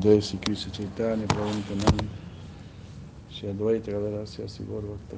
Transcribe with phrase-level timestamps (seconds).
[0.00, 2.10] जय श्री कृष्ण चैतन्य प्रभु तनंद
[3.32, 5.14] श्री अद्वैत गदरा श्री गौर भक्त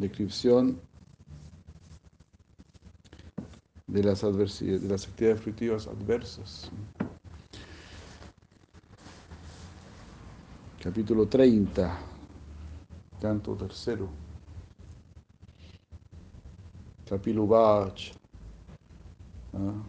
[0.00, 0.80] Descripción
[3.86, 6.70] de las, de las actividades fruitivas adversas.
[10.82, 11.98] Capítulo 30,
[13.20, 14.08] canto tercero.
[17.06, 18.12] Kapilubach,
[19.52, 19.82] ¿ah?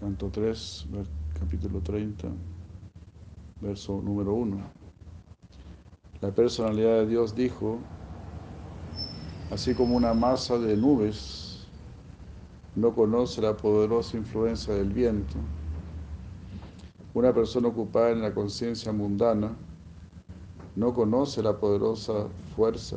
[0.00, 1.06] canto 3, ver-
[1.38, 2.28] capítulo 30,
[3.60, 4.56] verso número 1.
[6.22, 7.80] La personalidad de Dios dijo,
[9.52, 11.66] así como una masa de nubes
[12.74, 15.34] no conoce la poderosa influencia del viento,
[17.12, 19.54] una persona ocupada en la conciencia mundana
[20.74, 22.96] no conoce la poderosa fuerza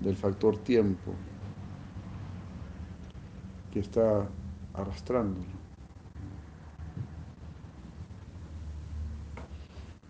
[0.00, 1.14] del factor tiempo
[3.72, 4.28] que está
[4.74, 5.46] arrastrándolo.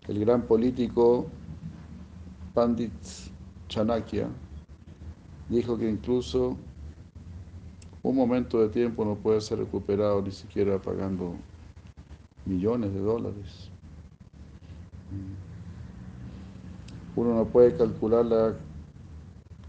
[0.08, 1.26] El gran político
[2.54, 2.92] Pandit
[3.68, 4.28] Chanakya
[5.48, 6.56] dijo que incluso
[8.02, 11.34] un momento de tiempo no puede ser recuperado ni siquiera pagando
[12.44, 13.70] millones de dólares.
[17.16, 18.54] Uno no puede calcular la,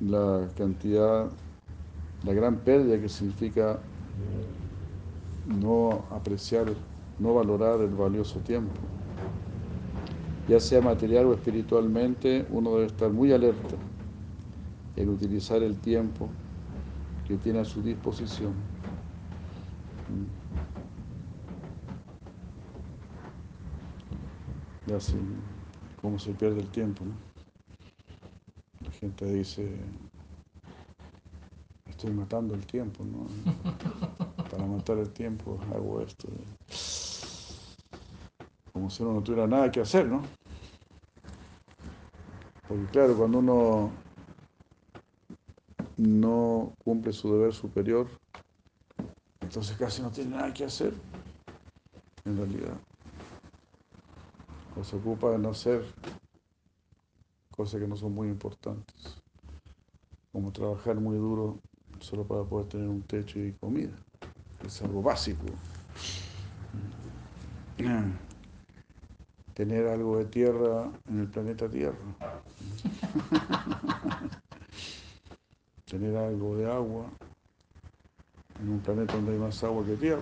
[0.01, 1.29] la cantidad,
[2.23, 3.79] la gran pérdida que significa
[5.47, 6.67] no apreciar,
[7.17, 8.79] no valorar el valioso tiempo.
[10.47, 13.75] Ya sea material o espiritualmente, uno debe estar muy alerta
[14.95, 16.29] en utilizar el tiempo
[17.27, 18.53] que tiene a su disposición.
[24.87, 25.15] Y así,
[26.01, 27.13] cómo se pierde el tiempo, ¿no?
[28.83, 29.69] La gente dice,
[31.87, 33.27] estoy matando el tiempo, ¿no?
[34.49, 36.27] Para matar el tiempo hago esto.
[38.73, 40.21] Como si uno no tuviera nada que hacer, ¿no?
[42.67, 43.91] Porque claro, cuando uno
[45.99, 48.07] no cumple su deber superior,
[49.41, 50.93] entonces casi no tiene nada que hacer,
[52.23, 52.77] en realidad.
[54.79, 55.83] O se ocupa de no hacer
[57.53, 59.19] cosas que no son muy importantes,
[60.31, 61.59] como trabajar muy duro
[61.99, 63.91] solo para poder tener un techo y comida.
[64.65, 65.43] Es algo básico.
[69.53, 71.97] Tener algo de tierra en el planeta Tierra.
[75.89, 77.07] tener algo de agua
[78.61, 80.21] en un planeta donde hay más agua que tierra.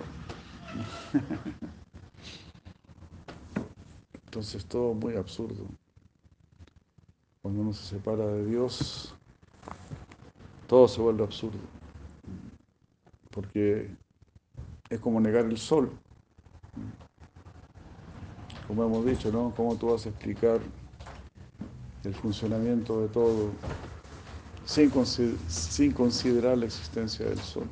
[4.24, 5.66] Entonces todo muy absurdo.
[7.42, 9.14] Cuando uno se separa de Dios,
[10.66, 11.58] todo se vuelve absurdo.
[13.30, 13.90] Porque
[14.88, 15.90] es como negar el sol.
[18.66, 19.52] Como hemos dicho, ¿no?
[19.54, 20.60] ¿Cómo tú vas a explicar
[22.04, 23.50] el funcionamiento de todo
[24.68, 27.66] sin, consider- sin considerar la existencia del sol.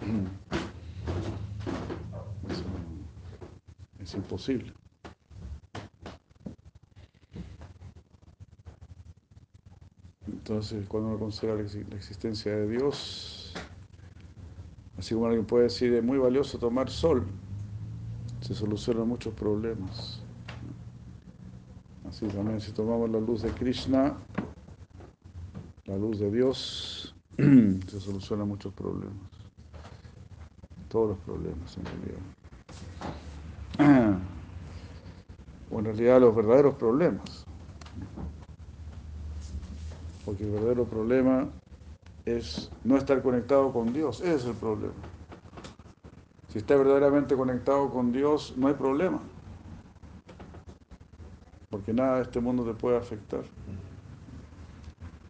[2.50, 2.64] Eso
[4.02, 4.72] es imposible.
[10.26, 13.52] Entonces, cuando uno considera la existencia de Dios,
[14.98, 17.24] así como alguien puede decir, es muy valioso tomar sol,
[18.40, 20.20] se solucionan muchos problemas.
[22.08, 24.16] Así también, si tomamos la luz de Krishna,
[25.86, 29.14] la luz de Dios, se solucionan muchos problemas.
[30.88, 31.84] Todos los problemas, en
[33.78, 34.18] realidad.
[35.68, 37.44] O en realidad los verdaderos problemas.
[40.24, 41.48] Porque el verdadero problema
[42.24, 44.20] es no estar conectado con Dios.
[44.20, 44.94] Ese es el problema.
[46.48, 49.20] Si está verdaderamente conectado con Dios, no hay problema.
[51.70, 53.42] porque nada de este mundo te puede afectar,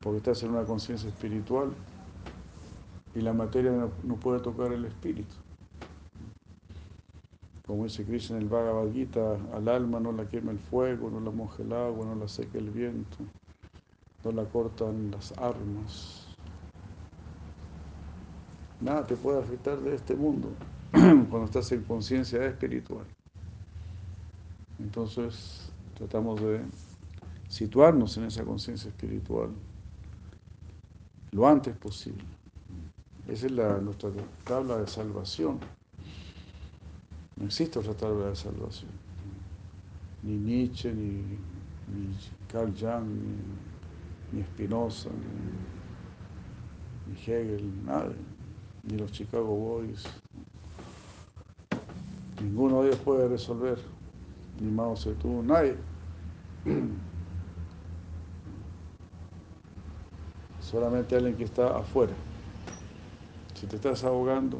[0.06, 1.72] porque estás en una conciencia espiritual
[3.12, 5.34] y la materia no, puede tocar el espíritu.
[7.66, 11.18] Como dice Krishna en el Bhagavad Gita, al alma no la quema el fuego, no
[11.18, 13.16] la moja el agua, no la seca el viento,
[14.22, 16.28] no la cortan las armas.
[18.80, 20.50] Nada te puede afectar de este mundo
[20.92, 23.06] cuando estás en conciencia espiritual.
[24.78, 26.60] Entonces tratamos de
[27.48, 29.50] situarnos en esa conciencia espiritual
[31.36, 32.24] lo antes posible.
[33.28, 33.52] Esa es
[33.82, 34.10] nuestra
[34.44, 35.58] tabla de salvación.
[37.36, 38.92] No existe otra tabla de salvación.
[40.22, 41.20] Ni Nietzsche, ni,
[41.92, 42.16] ni
[42.50, 43.18] Carl Jung,
[44.32, 45.16] ni, Spinoza, ni,
[47.12, 48.14] ni, Hegel, nada,
[48.84, 50.06] ni los Chicago Boys.
[52.42, 53.78] Ninguno de ellos puede resolver,
[54.58, 55.76] ni Mao Zedong, nadie.
[60.70, 62.12] Solamente alguien que está afuera.
[63.54, 64.58] Si te estás ahogando,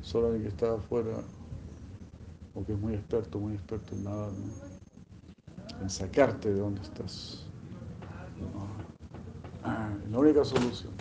[0.00, 1.18] solo alguien que está afuera,
[2.54, 4.30] o que es muy experto, muy experto en nada,
[5.82, 7.44] en sacarte de donde estás.
[10.02, 10.94] Es la única solución.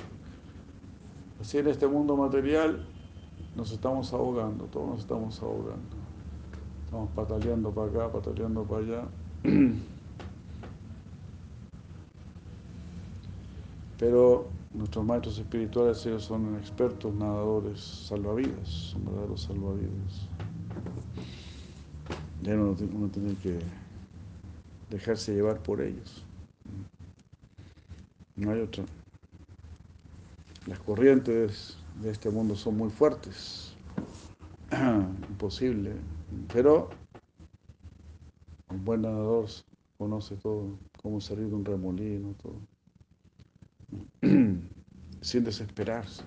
[1.40, 2.86] Así en este mundo material
[3.56, 5.96] nos estamos ahogando, todos nos estamos ahogando.
[6.84, 9.04] Estamos pataleando para acá, pataleando para allá.
[13.98, 20.30] Pero nuestros maestros espirituales, ellos son expertos nadadores salvavidas, son verdaderos salvavidas.
[22.42, 22.76] Ya uno,
[23.10, 23.58] tiene que
[24.90, 26.24] dejarse llevar por ellos.
[28.36, 28.84] No hay otra.
[30.68, 33.76] Las corrientes de este mundo son muy fuertes.
[35.30, 35.94] Imposible.
[36.52, 36.90] Pero
[38.70, 39.48] un buen nadador
[39.98, 42.75] conoce todo, cómo salir de un remolino, todo.
[45.22, 46.24] sin desesperarse.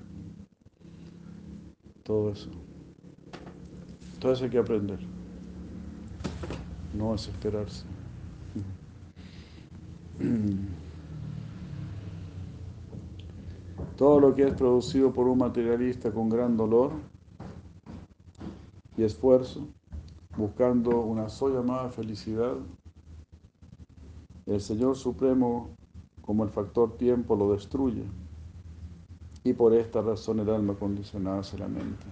[2.02, 2.50] Todo eso.
[4.18, 4.98] Todo eso hay que aprender.
[6.94, 7.84] No desesperarse.
[13.96, 16.92] Todo lo que es producido por un materialista con gran dolor
[18.96, 19.68] y esfuerzo,
[20.36, 22.56] buscando una sola llamada felicidad,
[24.46, 25.77] el Señor Supremo
[26.28, 28.04] como el factor tiempo lo destruye.
[29.44, 32.04] Y por esta razón el alma condicionada se lamenta.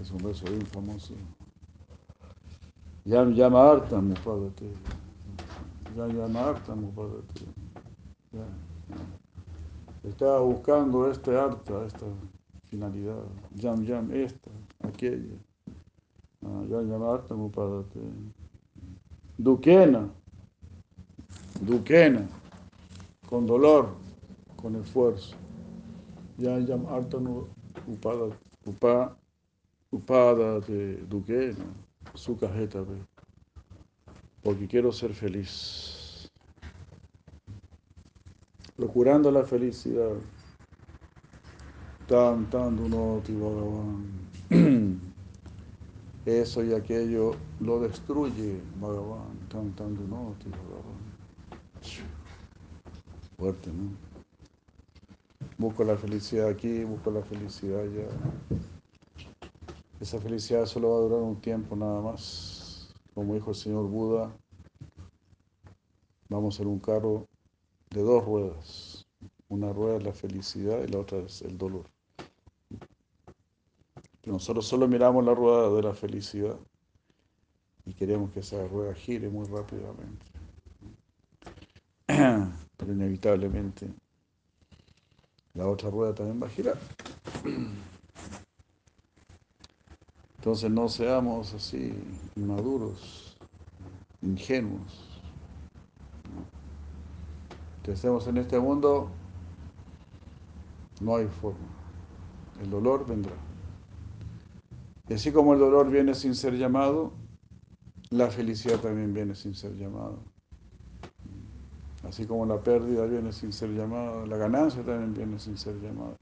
[0.00, 1.12] Es un verso bien famoso.
[3.04, 4.70] Yam llama harta mupadate.
[5.94, 7.44] Yam llama harta mupadate.
[10.02, 12.06] Estaba buscando este harta, esta
[12.70, 13.22] finalidad.
[13.54, 14.50] Yam yam, esta,
[14.82, 15.36] aquella.
[16.42, 18.00] Ah, yam llama harta mupadate.
[19.36, 20.08] Duquena.
[21.60, 22.26] Duquena
[23.28, 23.88] con dolor,
[24.56, 25.36] con esfuerzo.
[26.38, 27.48] Ya yam artanu
[27.86, 28.28] upada,
[28.64, 29.16] upa,
[29.90, 31.54] upada de duque,
[32.14, 32.84] su cajeta,
[34.42, 36.30] porque quiero ser feliz.
[38.76, 40.12] Procurando la felicidad.
[42.06, 44.06] Tan, tan, dunoti, Bhagavan.
[46.26, 49.48] Eso y aquello lo destruye, Bhagavan.
[49.48, 51.06] Tan, tan, dunoti, Bhagavan
[53.36, 53.90] fuerte, ¿no?
[55.58, 58.08] Busco la felicidad aquí, busco la felicidad allá.
[60.00, 62.94] Esa felicidad solo va a durar un tiempo nada más.
[63.14, 64.36] Como dijo el señor Buda,
[66.28, 67.26] vamos en un carro
[67.90, 69.06] de dos ruedas.
[69.48, 71.86] Una rueda es la felicidad y la otra es el dolor.
[74.24, 76.58] nosotros solo miramos la rueda de la felicidad
[77.86, 80.35] y queremos que esa rueda gire muy rápidamente.
[82.86, 83.92] Pero inevitablemente
[85.54, 86.78] la otra rueda también va a girar.
[90.36, 91.92] Entonces no seamos así
[92.36, 93.36] inmaduros,
[94.22, 95.20] ingenuos.
[97.82, 99.10] Que estemos en este mundo,
[101.00, 101.58] no hay forma.
[102.62, 103.34] El dolor vendrá.
[105.08, 107.14] Y así como el dolor viene sin ser llamado,
[108.10, 110.35] la felicidad también viene sin ser llamado.
[112.08, 116.16] Así como la pérdida viene sin ser llamada, la ganancia también viene sin ser llamada.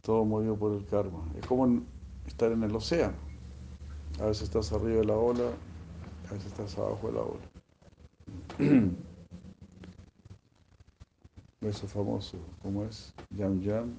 [0.00, 1.24] Todo movido por el karma.
[1.38, 1.82] Es como
[2.26, 3.16] estar en el océano.
[4.20, 5.50] A veces estás arriba de la ola,
[6.28, 7.40] a veces estás abajo de la ola.
[11.60, 13.98] Eso famoso, como es Yam Yam.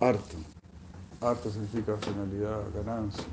[0.00, 0.36] Arta.
[1.20, 3.24] Arta significa finalidad, ganancia.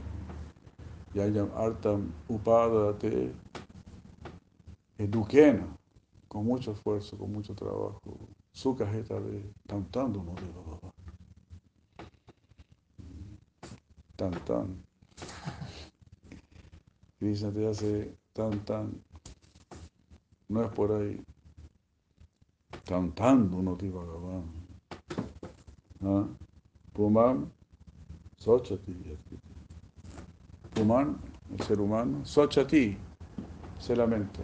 [1.14, 3.32] Yayam Artam Upadate
[4.98, 5.76] Eduquena,
[6.28, 10.14] con mucho esfuerzo, con mucho trabajo, su cajeta de tan tan
[14.16, 14.84] Tan tan.
[17.20, 19.04] Krishna te hace tan.
[20.48, 21.24] No es por ahí.
[22.86, 23.92] Tan tan no te
[26.02, 26.28] ¿Ah?
[26.94, 27.50] Pumam
[28.38, 29.18] Sochati.
[30.74, 31.18] Puman,
[31.58, 32.98] el ser humano, Sochati,
[33.80, 34.42] se lamenta.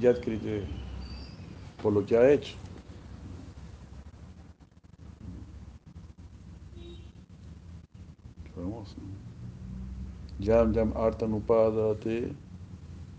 [0.00, 0.64] Yadkrite,
[1.82, 2.56] por lo que ha hecho.
[8.56, 8.96] Vamos.
[10.38, 12.32] Yam Yam Artan Upadate,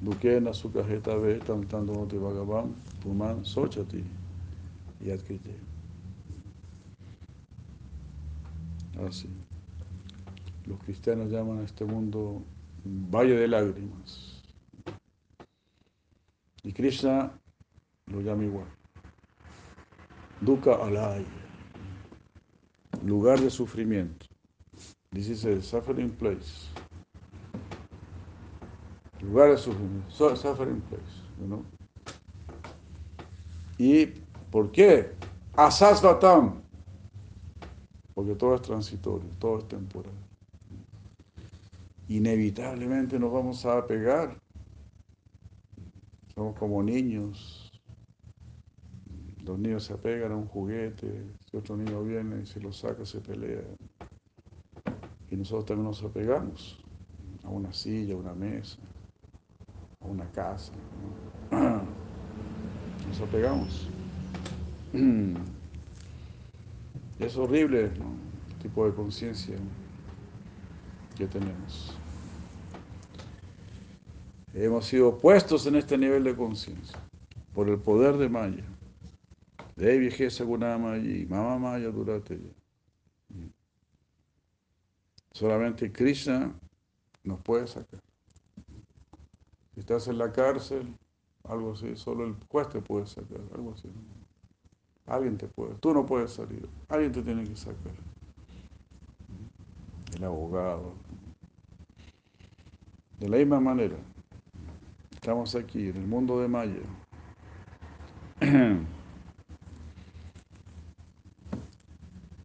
[0.01, 2.73] Dukena Sukajeta Ve, Tam Tandonote Bhagavan,
[3.03, 4.03] Puman Sochati,
[5.03, 5.55] Yadkrite.
[9.07, 9.29] Así.
[10.65, 12.41] Los cristianos llaman a este mundo
[12.83, 14.30] valle de lágrimas.
[16.71, 17.29] Y Krishna
[18.05, 18.65] lo llama igual.
[20.39, 21.25] Dukkha alay.
[23.03, 24.25] Lugar de sufrimiento.
[25.11, 26.69] This is a suffering place.
[29.19, 30.09] Lugar de sufrimiento.
[30.37, 31.03] Suffering place.
[31.41, 31.65] You
[33.77, 34.05] ¿Y
[34.49, 35.11] por qué?
[35.57, 36.61] Asasvatam.
[38.13, 40.13] Porque todo es transitorio, todo es temporal.
[42.07, 44.39] Inevitablemente nos vamos a pegar.
[46.33, 47.71] Somos como niños.
[49.43, 53.05] Los niños se apegan a un juguete, si otro niño viene y se lo saca,
[53.05, 53.63] se pelea.
[55.29, 56.79] Y nosotros también nos apegamos
[57.43, 58.77] a una silla, a una mesa,
[60.00, 60.71] a una casa.
[61.51, 63.89] Nos apegamos.
[67.19, 69.55] Es horrible el tipo de conciencia
[71.15, 72.00] que tenemos.
[74.53, 77.00] Hemos sido puestos en este nivel de conciencia
[77.53, 78.63] por el poder de Maya.
[79.75, 82.39] De viejeza y Mama Maya durante
[85.31, 86.53] Solamente Krishna
[87.24, 88.01] nos puede sacar.
[89.74, 90.93] Si estás en la cárcel,
[91.46, 93.89] algo así, solo el juez te puede sacar, algo así.
[95.05, 97.93] Alguien te puede, tú no puedes salir, alguien te tiene que sacar.
[100.15, 100.93] El abogado.
[103.20, 103.96] De la misma manera,
[105.23, 106.81] estamos aquí en el mundo de Maya.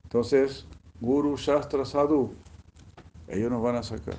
[0.05, 0.67] Entonces,
[1.01, 2.35] Guru Shastra Sadhu,
[3.29, 4.17] ellos nos van a sacar.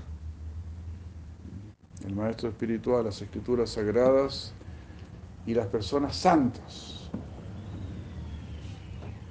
[2.03, 4.55] El maestro espiritual, las escrituras sagradas
[5.45, 7.11] y las personas santas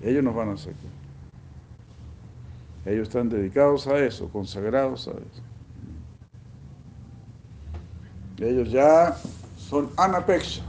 [0.03, 0.77] ellos nos van a sacar.
[2.85, 5.56] Ellos están dedicados a eso, consagrados a eso.
[8.39, 9.17] Ellos ya
[9.57, 10.63] son anapexa.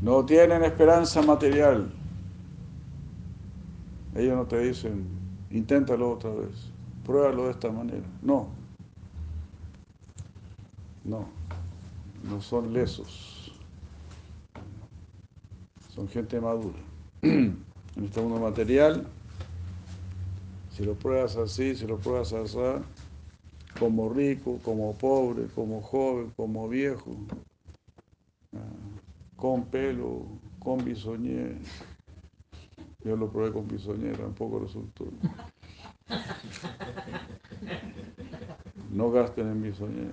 [0.00, 1.90] No tienen esperanza material.
[4.14, 5.06] Ellos no te dicen,
[5.50, 6.70] inténtalo otra vez,
[7.04, 8.06] pruébalo de esta manera.
[8.22, 8.48] No.
[11.04, 11.26] No.
[12.24, 13.52] No son lesos.
[15.94, 16.78] Son gente madura.
[17.22, 19.06] en este mundo material,
[20.70, 22.58] si lo pruebas así, si lo pruebas así,
[23.78, 27.16] como rico, como pobre, como joven, como viejo,
[28.54, 28.58] ah,
[29.36, 30.26] con pelo,
[30.58, 31.58] con bisoñé.
[33.04, 35.04] Yo lo probé con bisoñé, tampoco resultó.
[38.90, 40.10] No gasten en bisoñé.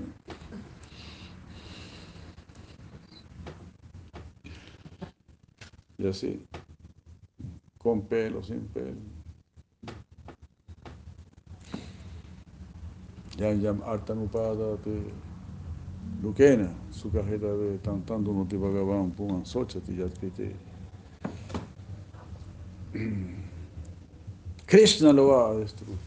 [5.97, 6.45] Y así
[7.83, 9.22] con pelo, sin pelo.
[13.37, 14.91] Yam Artanupada te
[16.21, 20.55] Lukena, su cajeta de Tantando Noti Bhagavan Puman Sochati Yatkite.
[24.65, 25.97] Krishna lo va a destruir.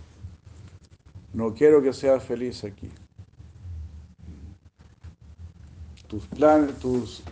[1.35, 2.91] No quiero que seas feliz aquí.
[6.07, 7.23] Tus planes, tus,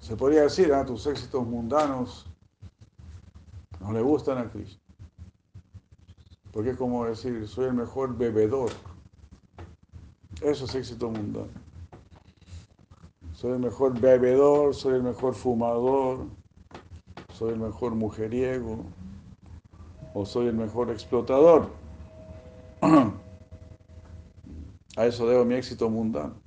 [0.00, 0.84] se podría decir, ¿eh?
[0.86, 2.26] tus éxitos mundanos
[3.80, 4.80] no le gustan a Krishna.
[6.50, 8.70] Porque es como decir, soy el mejor bebedor.
[10.42, 11.48] Eso es éxito mundano.
[13.32, 16.26] Soy el mejor bebedor, soy el mejor fumador,
[17.34, 18.84] soy el mejor mujeriego
[20.14, 21.70] o soy el mejor explotador.
[24.96, 26.40] A eso debo mi éxito mundano.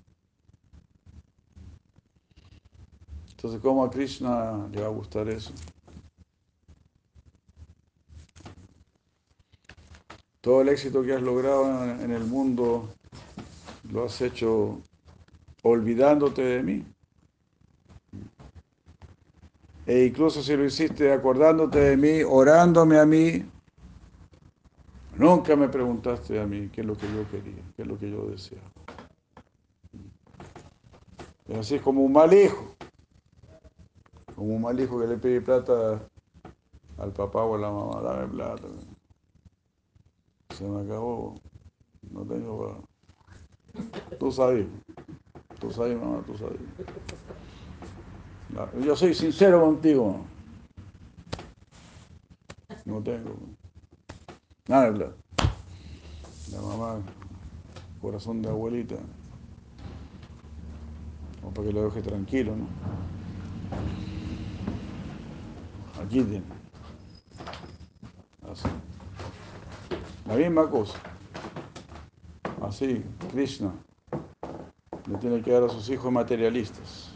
[3.31, 5.53] Entonces, ¿cómo a Krishna le va a gustar eso?
[10.41, 12.89] todo el éxito que has logrado en el mundo
[13.91, 14.81] lo has hecho
[15.63, 16.85] olvidándote de mí.
[19.85, 23.43] E incluso si lo hiciste acordándote de mí, orándome a mí,
[25.17, 28.11] nunca me preguntaste a mí qué es lo que yo quería, qué es lo que
[28.11, 28.69] yo deseaba.
[31.47, 32.75] Y así es como un mal hijo,
[34.35, 36.07] como un mal hijo que le pide plata
[36.99, 38.67] al papá o a la mamá, dame plata.
[40.55, 41.41] Se me acabó,
[42.11, 42.88] no tengo para...
[44.19, 44.65] Tú sabes,
[45.59, 46.59] tú sabes mamá, tú sabes.
[48.85, 50.21] Yo soy sincero contigo.
[52.85, 53.35] No tengo
[54.67, 55.13] nada plata.
[56.51, 56.99] La mamá,
[58.01, 58.95] corazón de abuelita.
[61.43, 62.67] O para que lo deje tranquilo, ¿no?
[66.01, 66.43] Aquí tiene.
[68.49, 68.67] Así.
[70.27, 70.99] La misma cosa.
[72.69, 73.73] Así, Krishna
[75.07, 77.11] le tiene que dar a sus hijos materialistas.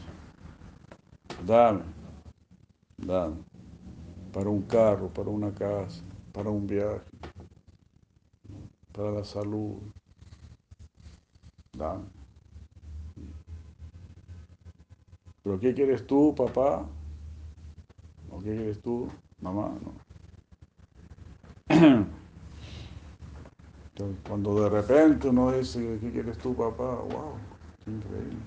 [1.45, 1.83] Dame,
[2.98, 3.36] dame,
[4.31, 7.03] para un carro, para una casa, para un viaje,
[8.91, 9.77] para la salud.
[11.77, 12.05] Dame.
[15.43, 16.83] ¿Pero qué quieres tú, papá?
[18.31, 19.07] ¿O qué quieres tú,
[19.39, 19.72] mamá?
[21.69, 22.07] No.
[24.27, 26.95] Cuando de repente uno dice, ¿qué quieres tú, papá?
[26.95, 27.36] ¡Wow!
[27.83, 28.38] ¡Qué increíble!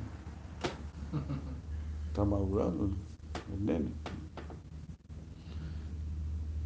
[2.09, 2.91] Está madurando
[3.53, 3.91] el nene.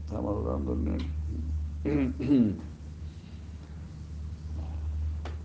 [0.04, 2.54] Está madurando el nene.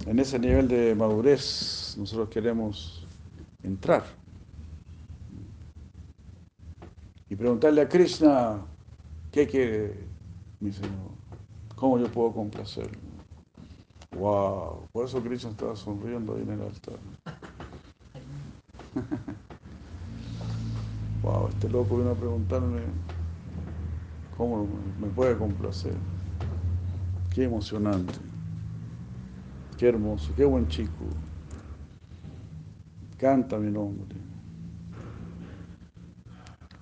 [0.06, 3.08] En ese nivel de madurez nosotros queremos
[3.64, 4.04] entrar.
[7.28, 8.62] Y preguntarle a Krishna,
[9.32, 10.08] ¿qué quiere
[10.60, 11.10] mi Señor?
[11.76, 13.05] ¿Cómo yo puedo complacerlo?
[14.18, 16.98] Wow, por eso Krishna estaba sonriendo ahí en el altar.
[21.22, 22.80] wow, este loco vino a preguntarme
[24.38, 24.68] cómo
[25.02, 25.96] me puede complacer.
[27.34, 28.14] Qué emocionante.
[29.78, 31.06] Qué hermoso, qué buen chico.
[33.18, 34.16] Canta mi nombre.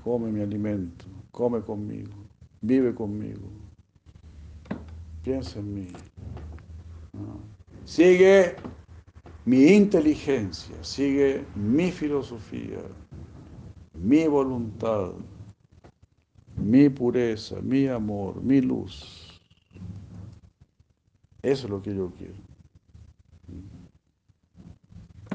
[0.03, 2.11] Come mi alimento, come conmigo,
[2.61, 3.47] vive conmigo.
[5.23, 5.87] Piensa en mí.
[7.85, 8.55] Sigue
[9.45, 12.79] mi inteligencia, sigue mi filosofía,
[13.93, 15.11] mi voluntad,
[16.55, 19.39] mi pureza, mi amor, mi luz.
[21.41, 22.35] Eso es lo que yo quiero.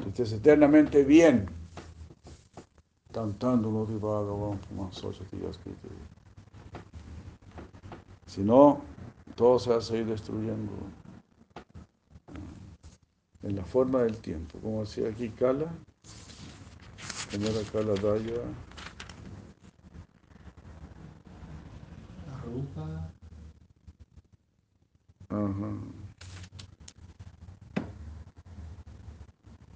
[0.01, 1.45] Que estés eternamente bien,
[3.11, 3.93] cantando no te
[8.25, 8.81] Si no,
[9.35, 10.71] todo se va a seguir destruyendo
[13.43, 14.59] en la forma del tiempo.
[14.59, 15.71] Como decía aquí Kala,
[17.31, 18.41] era Kala Daya.
[22.45, 23.11] Rupa.
[25.29, 25.71] Ajá.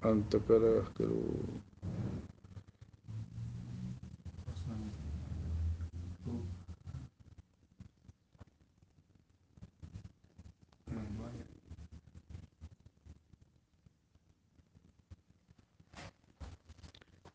[0.02, 0.82] Antakara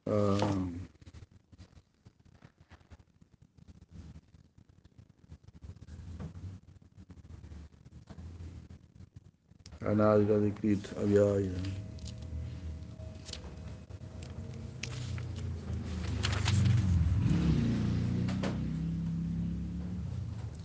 [0.10, 0.74] Karu.
[9.86, 11.54] Anadikrit Avyaya.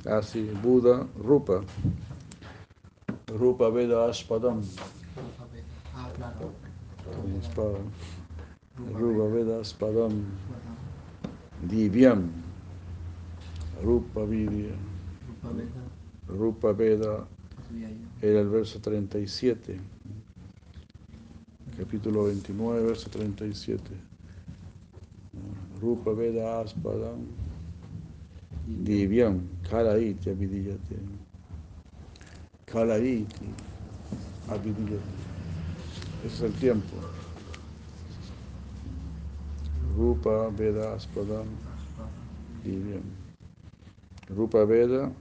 [0.06, 1.64] Así, Buda, Rupa.
[3.28, 4.62] Rupa Veda Aspadam.
[5.94, 6.54] Ah, claro.
[8.76, 10.24] Rupa Veda Aspadam.
[11.62, 12.28] Divyam.
[13.82, 14.74] Rupa Vidya.
[16.26, 17.26] Rupa Veda.
[18.20, 19.78] Era el verso 37.
[21.78, 23.80] Capítulo 29, verso 37.
[25.80, 27.26] Rupa Veda Aspadam.
[28.66, 29.40] Divyam.
[29.70, 30.96] Kalaiti Avidiyate.
[32.66, 33.54] Kalaiti
[34.48, 35.22] Avidiyate.
[36.26, 36.96] Ese es el tiempo.
[40.24, 41.46] Rupa Veda Aspadam.
[42.64, 43.04] Divyam.
[44.30, 45.12] Rupa Veda,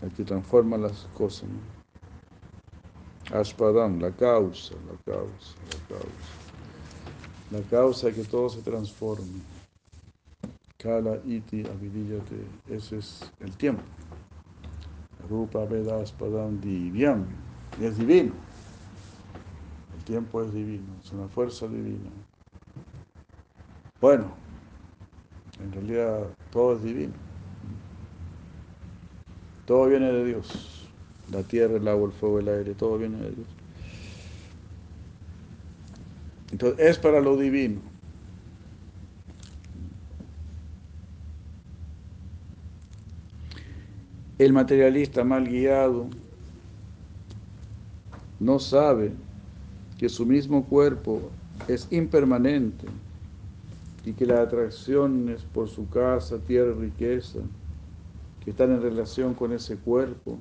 [0.00, 1.50] el que transforma las cosas.
[1.50, 1.60] ¿no?
[3.38, 6.32] Aspadam, la causa, la causa, la causa.
[7.50, 9.42] La causa que todo se transforme.
[10.78, 13.82] Kala iti avidiyate, ese es el tiempo.
[15.28, 17.26] Rupa Veda Aspadam Divyam,
[17.78, 18.32] es divino.
[19.94, 22.10] El tiempo es divino, es una fuerza divina.
[24.00, 24.32] Bueno,
[25.62, 27.12] en realidad todo es divino.
[29.66, 30.88] Todo viene de Dios.
[31.30, 33.46] La tierra, el agua, el fuego, el aire, todo viene de Dios.
[36.50, 37.80] Entonces es para lo divino.
[44.38, 46.06] El materialista mal guiado
[48.38, 49.12] no sabe
[49.98, 51.30] que su mismo cuerpo
[51.68, 52.86] es impermanente
[54.04, 57.40] y que las atracciones por su casa, tierra, riqueza,
[58.42, 60.38] que están en relación con ese cuerpo,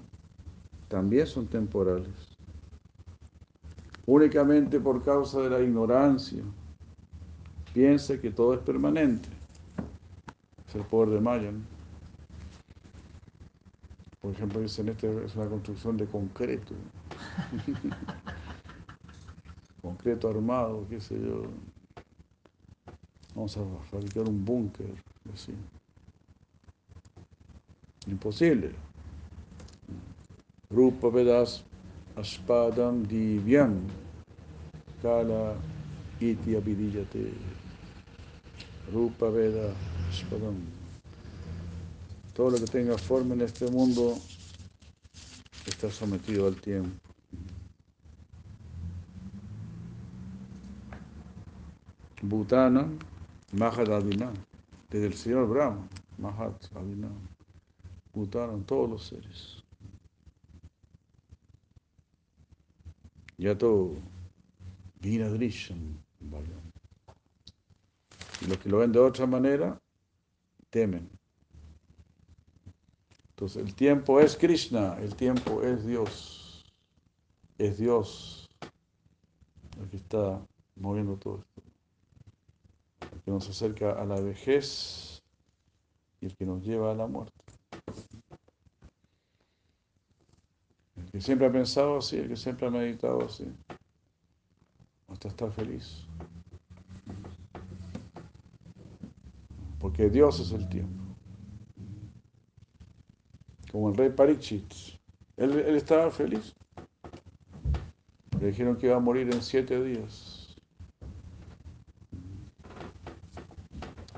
[0.88, 2.38] también son temporales.
[4.06, 6.42] Únicamente por causa de la ignorancia,
[7.74, 9.30] piensa que todo es permanente.
[10.68, 11.52] Es el poder de Maya.
[11.52, 11.60] ¿no?
[14.22, 16.74] Por ejemplo, dicen, este es una construcción de concreto.
[19.82, 21.44] concreto armado, qué sé yo.
[23.40, 24.94] Vamos a fabricar un búnker.
[28.06, 28.72] Imposible.
[30.70, 31.64] Rupa Vedas
[32.18, 33.88] Aspadam Divyam
[35.02, 35.56] Kala
[36.20, 37.32] Iti Abhidiyate
[38.92, 39.74] Rupa Veda
[40.10, 40.58] Aspadam
[42.34, 44.18] Todo lo que tenga forma en este mundo
[45.66, 46.92] está sometido al tiempo.
[53.52, 54.34] Bhutana Mahadadina,
[54.90, 57.10] desde el señor Brahma, Mahat Adina,
[58.14, 59.64] Bhutana, todos los seres.
[63.38, 63.96] Yato
[65.02, 66.74] Vinadrisham Bhagavan.
[68.42, 69.80] Y los que lo ven de otra manera,
[70.70, 71.10] temen.
[73.30, 76.66] Entonces, el tiempo es Krishna, el tiempo es Dios.
[77.58, 78.50] Es Dios
[79.82, 81.69] el que está moviendo todo esto.
[83.30, 85.22] Que nos acerca a la vejez
[86.20, 87.44] y el que nos lleva a la muerte.
[90.96, 93.46] El que siempre ha pensado así, el que siempre ha meditado así,
[95.10, 96.08] hasta estar feliz.
[99.78, 101.04] Porque Dios es el tiempo.
[103.72, 104.74] Como el rey Parikshit.
[105.38, 106.56] Él, él estaba feliz.
[108.40, 110.39] Le dijeron que iba a morir en siete días.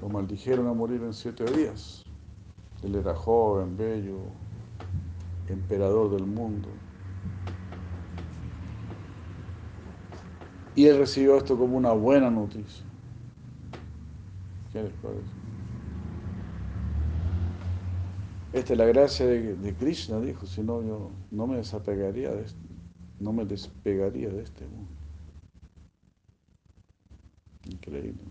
[0.01, 2.03] Lo maldijeron a morir en siete días.
[2.83, 4.17] Él era joven, bello,
[5.47, 6.69] emperador del mundo.
[10.75, 12.83] Y él recibió esto como una buena noticia.
[14.71, 15.41] ¿Qué les parece?
[18.53, 22.59] Esta es la gracia de, Krishna, dijo, si no yo no me desapegaría de este,
[23.19, 24.91] no me despegaría de este mundo.
[27.65, 28.23] Increíble.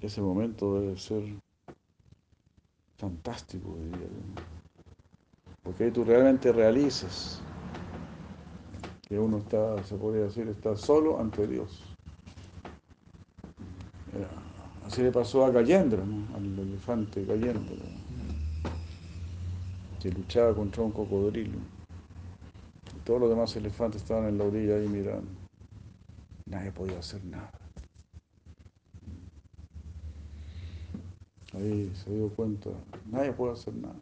[0.00, 1.22] Ese momento debe ser
[2.96, 4.42] fantástico, diría yo.
[5.62, 7.42] Porque ahí tú realmente realizas
[9.06, 11.82] que uno está, se podría decir, está solo ante Dios.
[14.86, 16.02] Así le pasó a Gallendra,
[16.34, 17.76] al elefante Gallendra,
[20.00, 21.58] que luchaba contra un cocodrilo.
[23.04, 25.28] Todos los demás elefantes estaban en la orilla ahí mirando.
[26.46, 27.59] Nadie podía hacer nada.
[31.60, 32.70] Ahí se dio cuenta,
[33.10, 34.00] nadie puede hacer nada.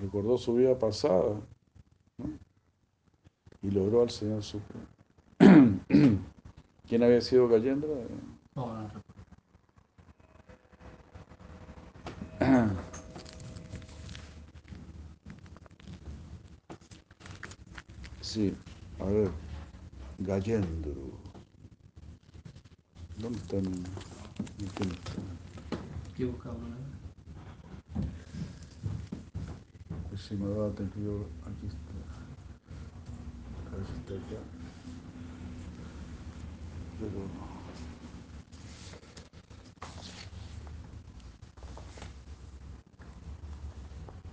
[0.00, 1.42] Recordó su vida pasada
[2.16, 2.38] ¿no?
[3.60, 4.86] y logró al Señor Supremo.
[6.88, 7.90] ¿Quién había sido Gallendra?
[8.54, 8.90] No, no.
[18.22, 18.52] Sí,
[18.98, 19.30] a ver,
[20.18, 20.92] Gallendro.
[23.18, 23.82] ¿Dónde está mi,
[24.40, 26.76] Aquí buscamos una.
[30.12, 31.94] Ese me va a tener que yo- aquí está.
[33.72, 34.42] A ver si está acá.
[36.98, 37.28] Pero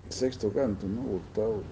[0.10, 1.02] Sexto canto, ¿no?
[1.16, 1.64] Octavo.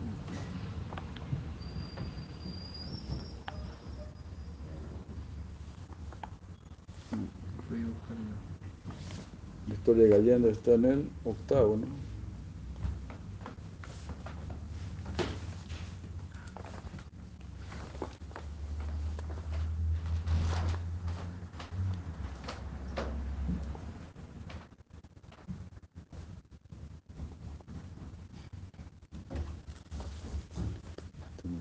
[7.12, 8.36] Voy a buscar una.
[9.68, 11.88] La historia de Gallenda está en el octavo, no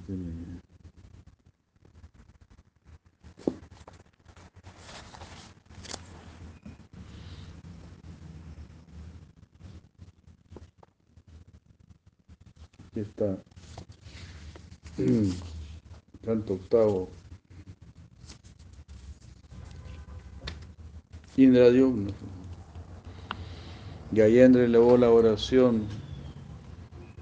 [0.07, 0.61] Tiene-
[12.90, 13.38] Aquí está.
[16.69, 17.09] Canto octavo.
[21.37, 22.13] Indra Dyumna.
[24.13, 25.87] Gayendra elevó la oración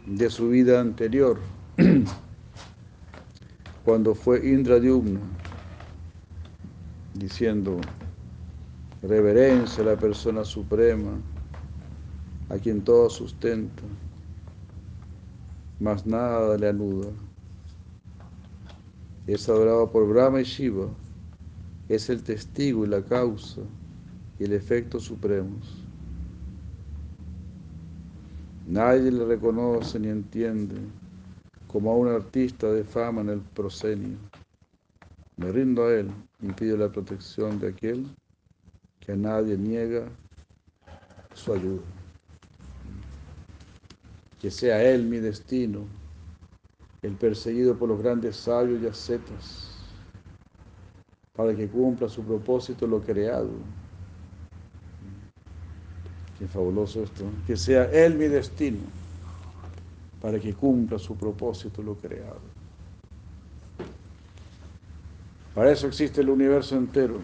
[0.06, 1.38] de su vida anterior,
[3.84, 5.20] cuando fue Indra Dyumna,
[7.14, 7.80] diciendo,
[9.02, 11.18] reverencia a la persona suprema,
[12.48, 13.82] a quien todo sustenta,
[15.80, 17.08] más nada le anuda.
[19.26, 20.86] Es adorado por Brahma y Shiva,
[21.88, 23.62] es el testigo y la causa
[24.38, 25.82] y el efecto supremos.
[28.68, 30.76] Nadie le reconoce ni entiende
[31.66, 34.16] como a un artista de fama en el proscenio.
[35.36, 36.10] Me rindo a él
[36.40, 38.06] y pido la protección de aquel
[39.00, 40.08] que a nadie niega
[41.34, 41.82] su ayuda.
[44.40, 45.80] Que sea él mi destino,
[47.06, 49.70] el perseguido por los grandes sabios y ascetas,
[51.34, 53.50] para que cumpla su propósito lo creado.
[56.38, 57.24] Qué fabuloso esto.
[57.46, 58.80] Que sea Él mi destino
[60.20, 62.40] para que cumpla su propósito lo creado.
[65.54, 67.20] Para eso existe el universo entero.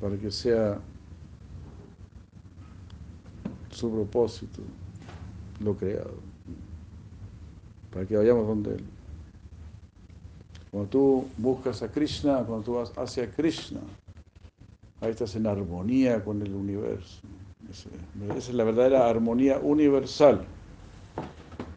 [0.00, 0.78] Para que sea
[3.70, 4.62] su propósito
[5.60, 6.14] lo creado.
[7.92, 8.84] Para que vayamos donde Él.
[10.70, 13.80] Cuando tú buscas a Krishna, cuando tú vas hacia Krishna,
[15.00, 17.20] ahí estás en armonía con el universo.
[17.70, 17.88] Esa
[18.36, 20.44] es la verdadera armonía universal.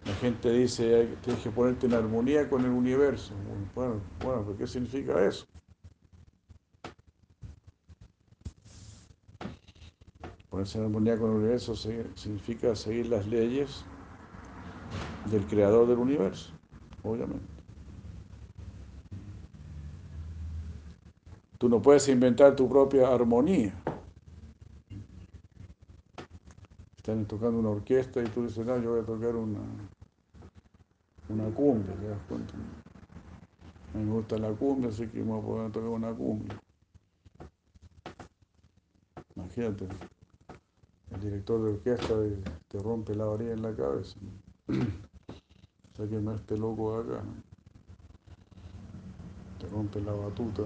[0.06, 3.34] La gente dice, "Hay- tienes que ponerte en armonía con el universo.
[3.76, 5.46] Bueno, bueno, ¿pero ¿qué significa eso?
[10.58, 13.86] Ponerse armonía con el universo significa seguir las leyes
[15.30, 16.52] del creador del universo,
[17.04, 17.46] obviamente.
[21.60, 23.72] Tú no puedes inventar tu propia armonía.
[26.98, 29.60] Están tocando una orquesta y tú dices, no, yo voy a tocar una,
[31.30, 32.56] una cumbia, ¿te das cuenta?
[33.94, 36.60] A mí me gusta la cumbia, así que vamos a poder tocar una cumbia.
[39.36, 39.88] Imagínate,
[41.12, 42.14] el director de orquesta
[42.70, 44.16] te, rompe la varilla en la cabeza.
[45.98, 47.24] Sáquenme a este loco de acá.
[49.60, 50.64] Te rompe la batuta.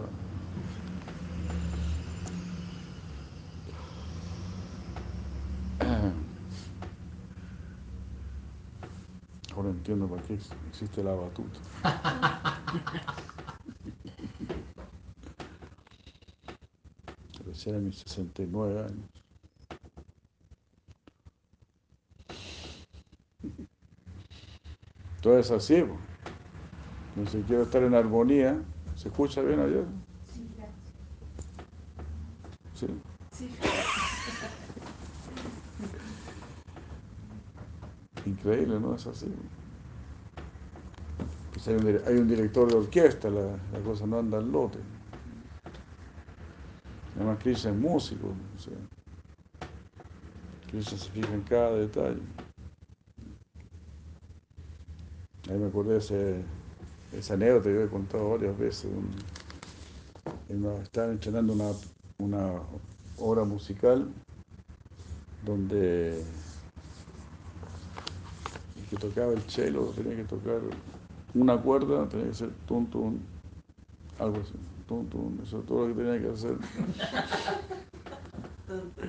[9.55, 11.59] Ahora entiendo para qué ex- existe la batuta.
[17.45, 19.20] Recién a mis 69 años.
[25.21, 25.81] Todo es así.
[25.83, 25.95] po.
[27.15, 28.57] Entonces quiero estar en armonía.
[28.95, 29.85] ¿Se escucha bien ayer?
[32.75, 32.87] Sí.
[38.25, 38.95] Increíble, ¿no?
[38.95, 39.27] Es así.
[41.53, 43.41] Pues hay, un, dire- hay un director de orquesta, la,
[43.73, 44.79] la cosa no anda al lote.
[47.15, 48.27] Además, Krishna es músico.
[48.55, 48.73] O sea,
[50.71, 52.21] Krishna se fija en cada detalle.
[55.51, 56.41] Ahí me acordé de ese,
[57.11, 58.89] esa anécdota que yo he contado varias veces.
[60.81, 61.71] estaban entrenando una,
[62.19, 62.61] una
[63.17, 64.07] obra musical
[65.45, 66.25] donde el
[68.89, 70.61] que tocaba el cello tenía que tocar
[71.33, 73.19] una cuerda, tenía que ser tum tum,
[74.19, 74.53] algo así,
[74.87, 76.55] tum tum, eso es todo lo que tenía que hacer.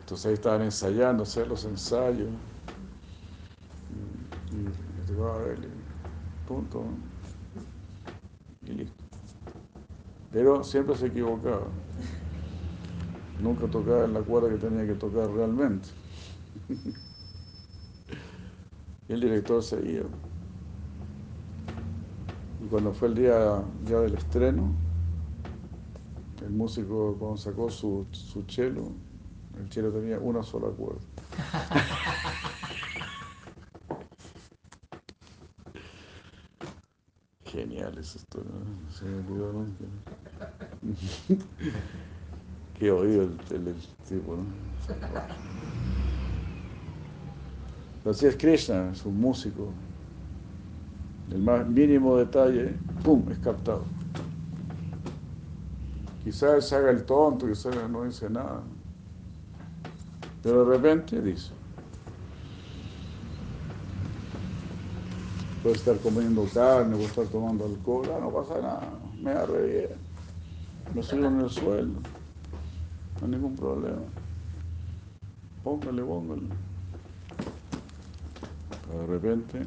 [0.00, 2.28] Entonces ahí estaban ensayando, hacer los ensayos.
[5.26, 5.38] A
[6.46, 6.86] tum tum,
[8.62, 9.04] y listo.
[10.32, 11.66] Pero siempre se equivocaba.
[13.42, 15.88] Nunca tocaba en la cuerda que tenía que tocar realmente.
[19.08, 20.02] Y el director seguía.
[22.60, 24.72] Y cuando fue el día ya del estreno,
[26.44, 28.88] el músico cuando sacó su, su cello,
[29.60, 31.00] el cello tenía una sola cuerda.
[38.06, 39.84] Se me olvidó nunca.
[42.78, 43.36] Qué oído el,
[44.08, 44.44] tipo, ¿no?
[48.08, 49.72] Así es Krishna, es un músico.
[51.32, 53.82] El más mínimo detalle, ¡pum!, es captado.
[56.22, 58.62] Quizás haga el tonto, quizás no dice nada.
[60.42, 61.55] Pero de repente dice.
[65.66, 68.88] Puede estar comiendo carne, puede estar tomando alcohol, ah, no pasa nada,
[69.20, 69.88] me re bien.
[70.94, 71.98] Me subo en el sueldo,
[73.20, 74.02] no hay ningún problema.
[75.64, 76.42] Póngale, póngale.
[78.92, 79.66] De repente,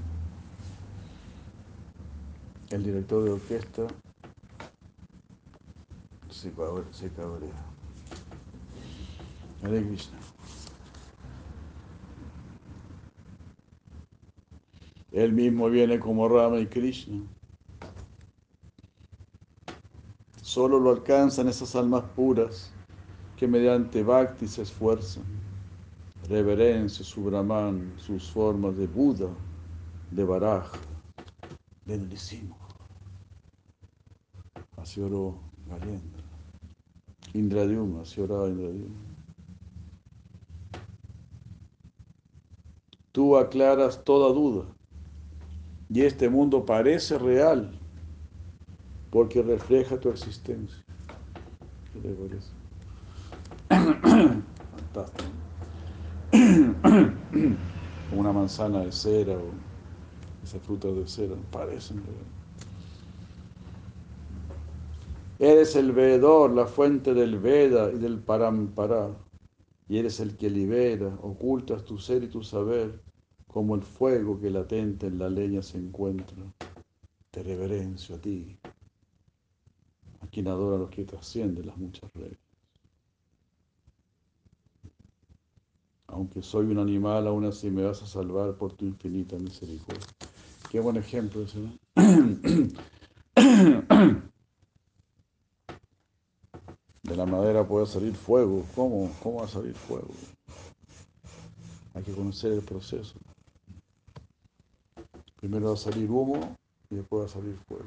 [2.69, 3.83] el director de orquesta
[6.29, 7.61] se, cabre- se cabrea.
[9.63, 10.18] Hare.
[15.11, 17.23] Él mismo viene como Rama y Krishna.
[20.41, 22.71] Solo lo alcanzan esas almas puras
[23.35, 25.23] que mediante bhakti se esfuerzan.
[26.27, 29.29] Reverencia su Brahman, sus formas de Buda,
[30.11, 30.77] de Baraja,
[31.85, 32.55] de Nrisimha.
[34.77, 36.23] Así oró Gariendra.
[37.33, 38.49] Indradyumna, así oraba.
[43.11, 44.65] Tú aclaras toda duda
[45.89, 47.71] y este mundo parece real
[49.09, 50.83] porque refleja tu existencia.
[51.93, 52.15] ¿Qué?
[54.93, 55.29] Fantástico.
[58.09, 59.51] Como una manzana de cera o
[60.43, 62.03] esas frutas de cera, parecen.
[65.39, 69.09] Eres el veedor, la fuente del Veda y del Parampara,
[69.87, 73.01] y eres el que libera, ocultas tu ser y tu saber,
[73.51, 76.37] como el fuego que latente en la leña se encuentra.
[77.31, 78.57] Te reverencio a ti,
[80.21, 82.39] a quien adora a los que trascienden las muchas reglas.
[86.07, 90.07] Aunque soy un animal, aún así me vas a salvar por tu infinita misericordia.
[90.69, 91.59] Qué buen ejemplo ese.
[97.03, 98.63] De la madera puede salir fuego.
[98.75, 99.11] ¿Cómo?
[99.23, 100.09] ¿Cómo va a salir fuego?
[101.95, 103.15] Hay que conocer el proceso.
[105.39, 106.55] Primero va a salir humo
[106.89, 107.85] y después va a salir fuego.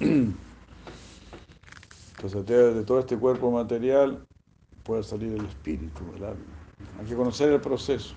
[2.16, 4.26] Entonces de todo este cuerpo material
[4.82, 6.44] puede salir el espíritu, el alma.
[6.98, 8.14] Hay que conocer el proceso.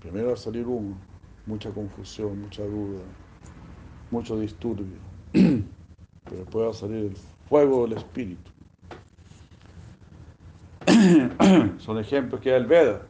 [0.00, 0.96] Primero va a salir humo,
[1.46, 3.00] mucha confusión, mucha duda,
[4.10, 4.98] mucho disturbio.
[5.32, 5.64] Pero
[6.36, 7.16] después va a salir el
[7.48, 8.50] fuego del espíritu.
[11.78, 13.06] Son ejemplos que da el Veda.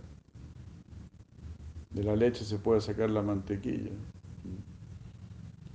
[1.95, 3.93] De la leche se puede sacar la mantequilla.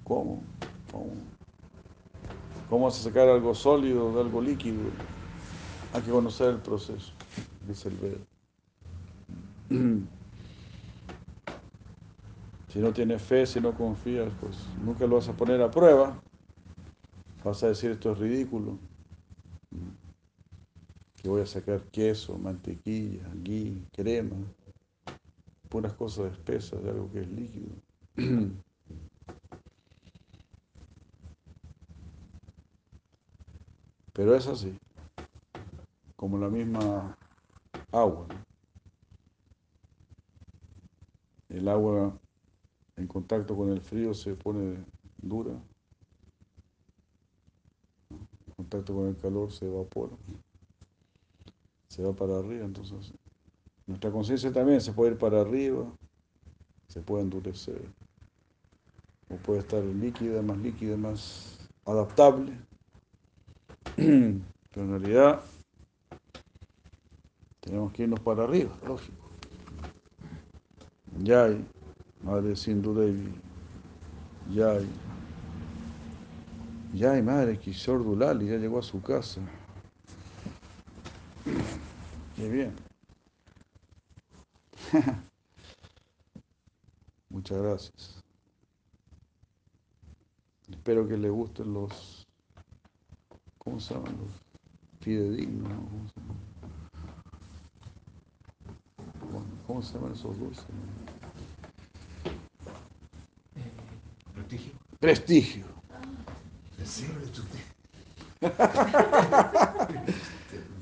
[0.04, 0.44] ¿Cómo?
[0.92, 1.12] ¿Cómo?
[2.70, 4.82] ¿Cómo vas a sacar algo sólido de algo líquido?
[5.94, 7.14] Hay que conocer el proceso,
[7.68, 8.18] dice el Veda.
[12.70, 14.56] Si no tienes fe, si no confías, pues
[14.86, 16.20] nunca lo vas a poner a prueba.
[17.44, 18.78] Vas a decir esto es ridículo.
[21.20, 24.36] Que voy a sacar queso, mantequilla, ghee, crema,
[25.70, 27.70] puras cosas espesas de algo que es líquido.
[34.14, 34.76] Pero es así,
[36.18, 37.16] como la misma
[37.92, 38.28] agua.
[41.48, 42.20] El agua
[42.98, 44.84] en contacto con el frío se pone
[45.22, 45.54] dura,
[48.10, 50.18] en contacto con el calor se evapora,
[51.88, 53.14] se va para arriba, entonces
[53.90, 55.84] nuestra conciencia también se puede ir para arriba,
[56.88, 57.82] se puede endurecer,
[59.32, 62.52] o puede estar líquida, más líquida, más adaptable,
[63.96, 64.06] pero
[64.76, 65.44] en realidad
[67.62, 69.28] tenemos que irnos para arriba, lógico.
[71.24, 71.66] Yay,
[72.22, 73.34] madre Sindhu Devi,
[74.52, 74.88] Yay.
[76.94, 79.42] Yay, madre Kishore Dulali, ya llegó a su casa.
[82.36, 82.89] Qué bien.
[87.30, 88.24] Muchas gracias.
[90.70, 92.28] Espero que le gusten los.
[93.58, 94.18] ¿Cómo se llaman?
[94.18, 94.32] Los
[95.02, 95.72] fidedignos.
[95.72, 95.80] ¿no?
[95.88, 96.38] ¿Cómo, se llaman?
[99.32, 100.66] Bueno, ¿Cómo se llaman esos dulces?
[104.34, 104.74] Prestigio.
[105.00, 105.66] Prestigio.
[106.78, 107.60] Decirle usted.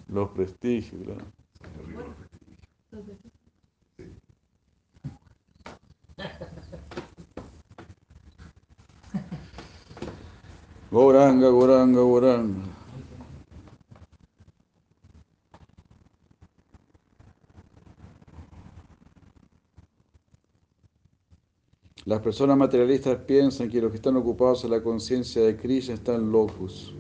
[0.08, 1.02] Los prestigios,
[10.90, 12.64] Goranga, Goranga, Goranga.
[22.06, 26.32] Las personas materialistas piensan que los que están ocupados en la conciencia de Krishna están
[26.32, 26.94] locos,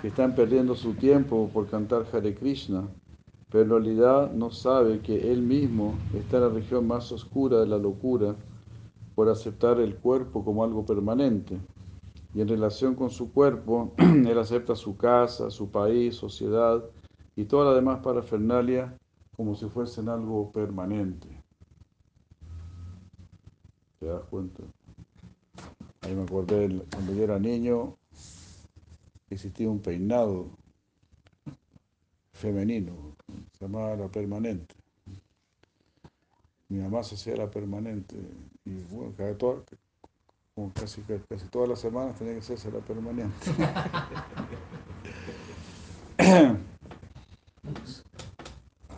[0.00, 2.88] que están perdiendo su tiempo por cantar Hare Krishna,
[3.50, 7.66] pero en realidad no sabe que él mismo está en la región más oscura de
[7.66, 8.36] la locura
[9.16, 11.58] por aceptar el cuerpo como algo permanente.
[12.32, 16.84] Y en relación con su cuerpo, él acepta su casa, su país, sociedad
[17.34, 18.96] y toda la demás parafernalia
[19.36, 21.42] como si fuesen algo permanente.
[23.98, 24.62] ¿Te das cuenta?
[26.02, 27.96] Ahí me acordé, cuando yo era niño,
[29.28, 30.50] existía un peinado
[32.32, 33.16] femenino,
[33.52, 34.74] se llamaba la permanente.
[36.68, 38.16] Mi mamá se hacía la permanente
[38.64, 39.36] y bueno, cada
[40.60, 43.50] como casi, casi todas las semanas tenía que hacerse la permanente.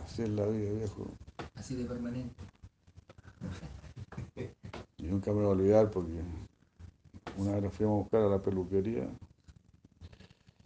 [0.03, 1.07] Así es la vida, viejo.
[1.55, 2.35] Así de permanente.
[4.97, 6.21] Y nunca me voy a olvidar porque
[7.37, 9.07] una vez nos fuimos a buscar a la peluquería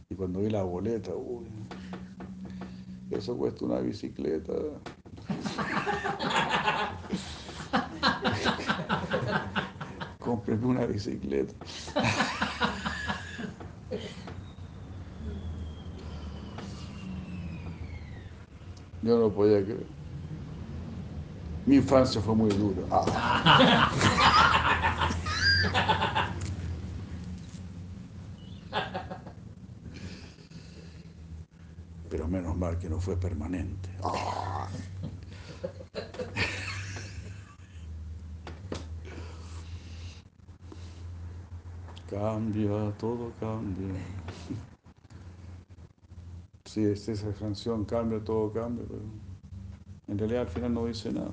[0.10, 1.46] y cuando vi la boleta, uy,
[3.12, 4.54] eso cuesta una bicicleta.
[10.28, 11.54] Cómpreme una bicicleta.
[19.02, 19.88] Yo no podía creer.
[21.66, 22.82] Mi infancia fue muy dura.
[22.92, 23.90] Ah.
[32.10, 33.88] Pero menos mal que no fue permanente.
[34.04, 34.68] Ah.
[42.18, 43.94] Cambia, todo cambia.
[46.68, 49.02] Sí, es esa canción, cambia, todo cambia, pero
[50.08, 51.30] en realidad al final no dice nada.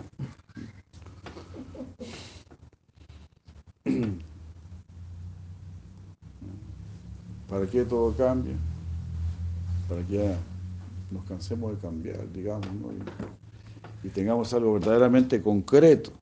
[7.48, 8.54] ¿Para qué todo cambia?
[9.88, 10.38] Para que ya
[11.10, 12.92] nos cansemos de cambiar, digamos, ¿no?
[12.92, 16.12] y, y tengamos algo verdaderamente concreto.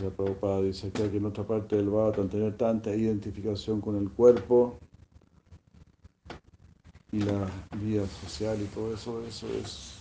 [0.00, 4.08] Así la Prabhupada dice que en otra parte del Bhagavatam tener tanta identificación con el
[4.08, 4.78] cuerpo
[7.12, 7.46] y la
[7.82, 9.96] vida social y todo eso, eso es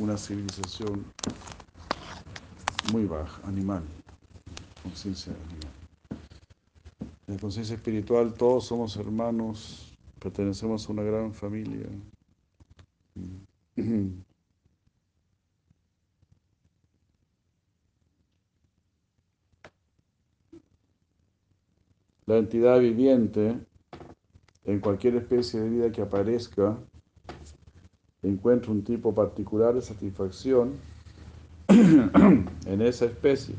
[0.00, 1.04] una civilización
[2.92, 3.84] muy baja, animal,
[4.82, 5.72] conciencia animal.
[7.28, 11.86] En la conciencia espiritual todos somos hermanos, pertenecemos a una gran familia.
[22.28, 23.56] La entidad viviente,
[24.64, 26.76] en cualquier especie de vida que aparezca,
[28.20, 30.72] encuentra un tipo particular de satisfacción
[31.68, 33.54] en esa especie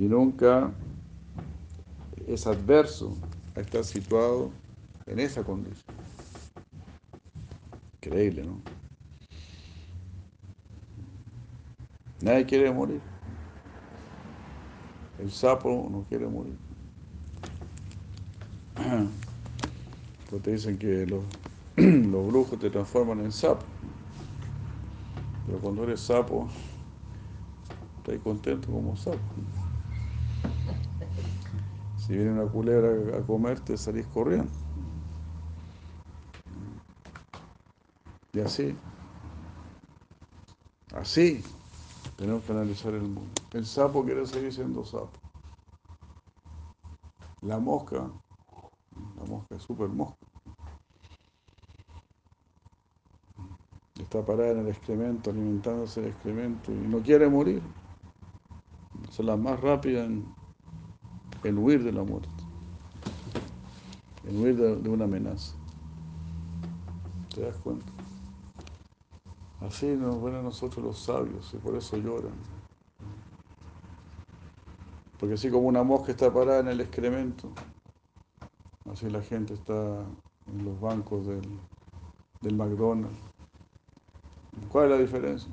[0.00, 0.72] y nunca
[2.26, 3.16] es adverso
[3.54, 4.50] a estar situado
[5.06, 5.84] en esa condición.
[8.02, 8.60] Increíble, ¿no?
[12.22, 13.00] Nadie quiere morir.
[15.20, 16.71] El sapo no quiere morir.
[20.40, 21.24] Te dicen que los,
[21.76, 23.66] los brujos te transforman en sapo.
[25.46, 26.48] Pero cuando eres sapo,
[27.98, 29.18] estás contento como sapo.
[31.98, 34.50] Si viene una culebra a comerte, salís corriendo.
[38.32, 38.74] Y así,
[40.94, 41.44] así,
[42.16, 43.30] tenemos que analizar el mundo.
[43.52, 45.10] El sapo quiere seguir siendo sapo.
[47.42, 48.08] La mosca
[49.42, 50.26] mosca es súper mosca.
[53.98, 57.62] Está parada en el excremento, alimentándose del excremento y no quiere morir.
[59.08, 60.24] Es la más rápida en,
[61.44, 62.28] en, huir de la muerte,
[64.24, 65.54] en huir de, de una amenaza.
[67.34, 67.86] ¿Te das cuenta?
[69.60, 72.34] Así nos ven a nosotros los sabios y por eso lloran.
[75.18, 77.52] Porque así como una mosca está parada en el excremento,
[78.92, 80.04] Así la gente está
[80.48, 81.60] en los bancos del,
[82.42, 83.18] del McDonald's.
[84.68, 85.50] ¿Cuál es la diferencia?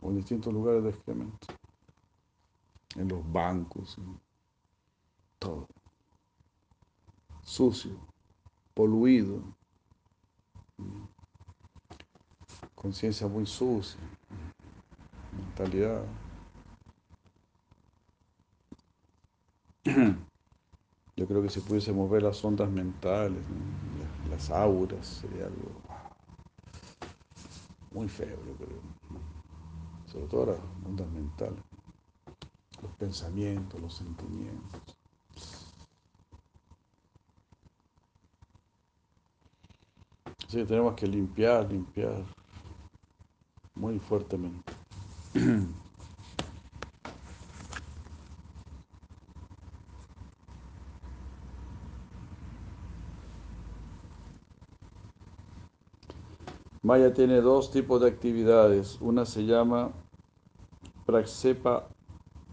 [0.00, 1.46] O en distintos lugares de excremento.
[2.96, 3.96] En los bancos,
[5.38, 5.68] todo.
[7.42, 7.96] Sucio,
[8.74, 9.40] poluido.
[12.74, 14.00] Conciencia muy sucia.
[15.32, 16.04] mentalidad.
[21.16, 23.42] Yo creo que si pudiésemos ver las ondas mentales,
[24.30, 25.72] las, auras, sería algo
[27.92, 28.80] muy feo, creo.
[30.06, 31.60] Sobre todo las ondas mentales,
[32.82, 34.96] los pensamientos, los sentimientos.
[40.48, 42.24] Sí, tenemos que limpiar, limpiar
[43.74, 44.72] muy fuertemente.
[56.88, 58.96] Maya tiene dos tipos de actividades.
[59.02, 59.92] Una se llama
[61.04, 61.86] Praxepa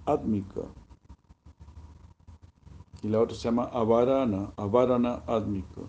[0.05, 0.63] Atmika
[3.01, 5.83] y la otra se llama Avarana, Avarana Atmika.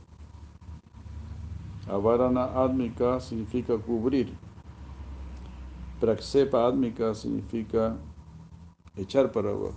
[1.88, 4.32] Avarana Atmika significa cubrir.
[5.98, 7.96] Praxepa Atmika significa
[8.94, 9.74] echar para abajo.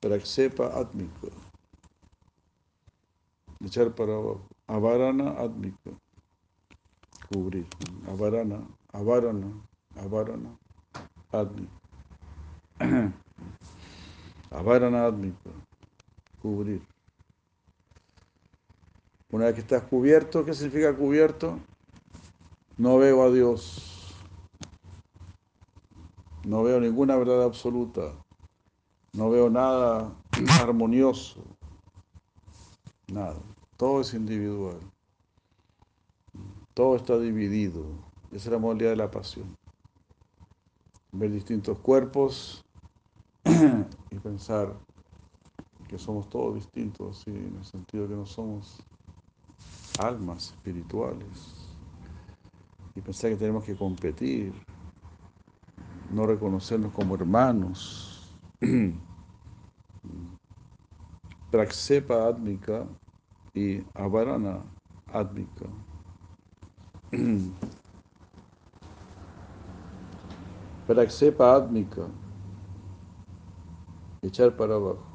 [0.00, 1.28] Praxepa Atmika.
[3.64, 4.53] Echar para abajo.
[4.66, 5.90] Avarana Atmika.
[7.32, 7.66] Cubrir.
[8.08, 9.52] Avarana, Avarana,
[9.96, 10.58] Avarana
[11.32, 11.72] Atmika.
[14.50, 15.50] Avarana Atmika.
[16.40, 16.82] Cubrir.
[19.30, 21.58] Una vez que estás cubierto, ¿qué significa cubierto?
[22.76, 24.14] No veo a Dios.
[26.44, 28.12] No veo ninguna verdad absoluta.
[29.12, 30.12] No veo nada
[30.60, 31.42] armonioso.
[33.12, 33.40] Nada.
[33.84, 34.80] Todo es individual.
[36.72, 37.84] Todo está dividido.
[38.32, 39.54] Esa es la modalidad de la pasión.
[41.12, 42.64] Ver distintos cuerpos
[44.10, 44.74] y pensar
[45.86, 48.82] que somos todos distintos, en el sentido que no somos
[49.98, 51.68] almas espirituales.
[52.94, 54.54] Y pensar que tenemos que competir,
[56.10, 58.34] no reconocernos como hermanos.
[61.50, 62.86] Praxepa Atmika
[63.54, 64.64] y Avarana
[65.12, 65.66] Atmika.
[70.86, 72.08] Praxepa Atmika.
[74.22, 75.14] Echar para abajo.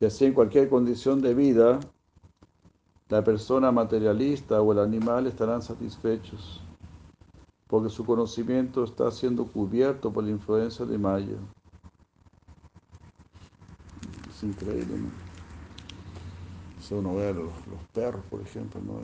[0.00, 1.80] Y así en cualquier condición de vida,
[3.08, 6.67] la persona materialista o el animal estarán satisfechos,
[7.68, 11.36] porque su conocimiento está siendo cubierto por la influencia de Maya.
[14.30, 15.10] Es increíble, ¿no?
[16.80, 17.50] Si uno ve a los,
[17.92, 18.94] perros, por ejemplo, ¿no?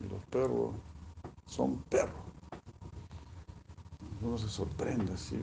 [0.00, 0.70] Y los perros
[1.46, 2.14] son perros.
[4.22, 5.38] Uno se sorprende así.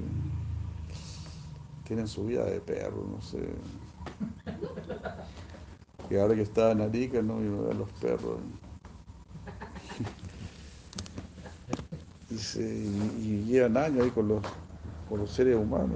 [1.83, 3.47] Tienen su vida de perro, no sé.
[6.09, 7.41] Y ahora que está en Arica, ¿no?
[7.43, 8.39] Y uno ve a los perros.
[12.35, 14.43] Y, se- llevan años ahí con los,
[15.07, 15.95] con los seres humanos.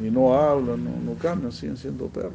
[0.00, 2.34] Y, no hablan, no, no cambian, siguen siendo perros.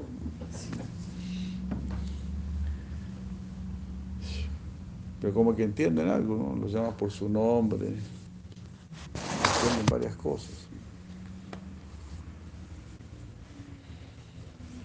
[5.21, 6.61] Pero como que entienden algo, ¿no?
[6.61, 7.87] Los llaman por su nombre.
[7.87, 10.67] Entienden varias cosas.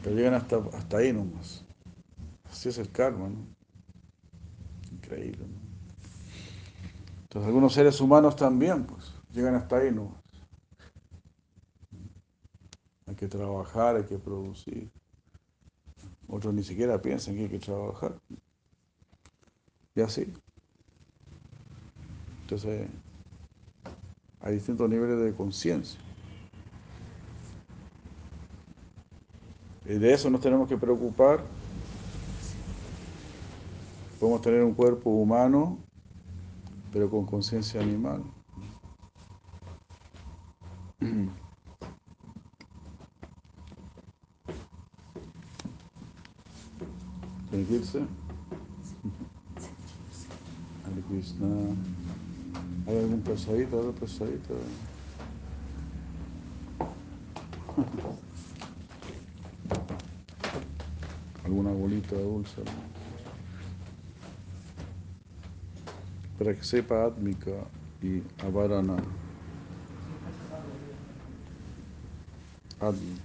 [0.03, 1.65] Pero llegan hasta, hasta ahí nomás.
[2.51, 3.47] Así es el karma, ¿no?
[4.93, 5.64] Increíble, ¿no?
[7.35, 10.23] Entonces algunos seres humanos también, pues, llegan hasta ahí nomás.
[13.09, 14.89] Hay que trabajar, hay que producir.
[16.29, 18.21] Otros ni siquiera piensan que hay que trabajar.
[19.97, 20.33] Y así.
[22.43, 22.89] Entonces,
[24.39, 25.99] hay distintos niveles de conciencia.
[29.87, 31.43] Y de eso nos tenemos que preocupar.
[34.21, 35.81] Podemos tener un cuerpo humano,
[36.95, 38.23] pero con conciencia animal.
[47.51, 47.99] ¿Tiene que irse?
[50.87, 51.47] Hare Krishna.
[52.87, 53.81] ¿Hay algún pesadito?
[53.81, 54.55] ¿Algo pesadito?
[61.45, 62.63] alguna bolita dulce.
[67.07, 67.51] Atmika
[68.03, 68.97] y Avarana.
[72.81, 73.23] Atmika.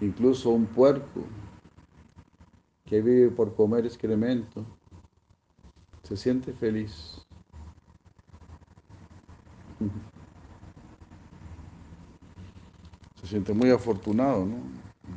[0.00, 1.24] Incluso un puerco
[2.84, 4.64] que vive por comer excremento
[6.02, 7.26] se siente feliz.
[13.26, 14.54] Se siente muy afortunado, ¿no?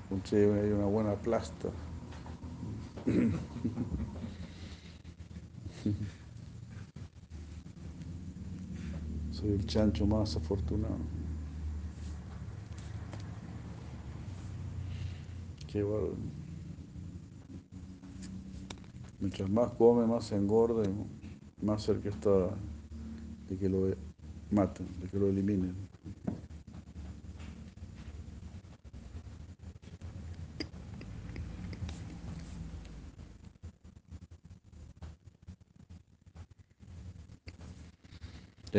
[0.05, 1.69] Encontré ahí una buena plasta.
[9.31, 10.97] Soy el chancho más afortunado.
[15.71, 16.15] Qué bárbaro.
[19.19, 20.95] Mientras más come, más se engorda y
[21.63, 22.57] más cerca está
[23.47, 23.95] de que lo
[24.49, 25.88] maten, de que lo eliminen.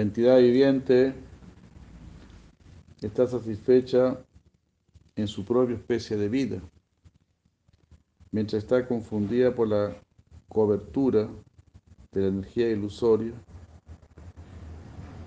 [0.00, 1.12] La entidad viviente
[3.02, 4.18] está satisfecha
[5.14, 6.58] en su propia especie de vida,
[8.32, 9.94] mientras está confundida por la
[10.48, 11.28] cobertura
[12.12, 13.34] de la energía ilusoria,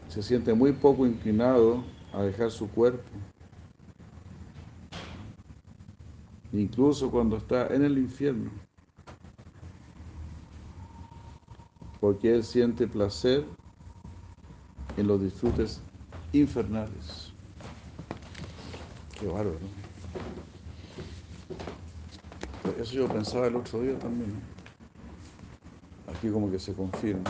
[0.08, 3.08] se siente muy poco inclinado a dejar su cuerpo.
[6.52, 8.50] Incluso cuando está en el infierno,
[12.02, 13.46] porque él siente placer
[14.98, 15.82] en los disfrutes
[16.32, 17.32] infernales.
[19.20, 19.60] Qué bárbaro.
[22.66, 22.74] ¿no?
[22.82, 24.34] Eso yo pensaba el otro día también.
[26.08, 27.24] Aquí como que se confirma.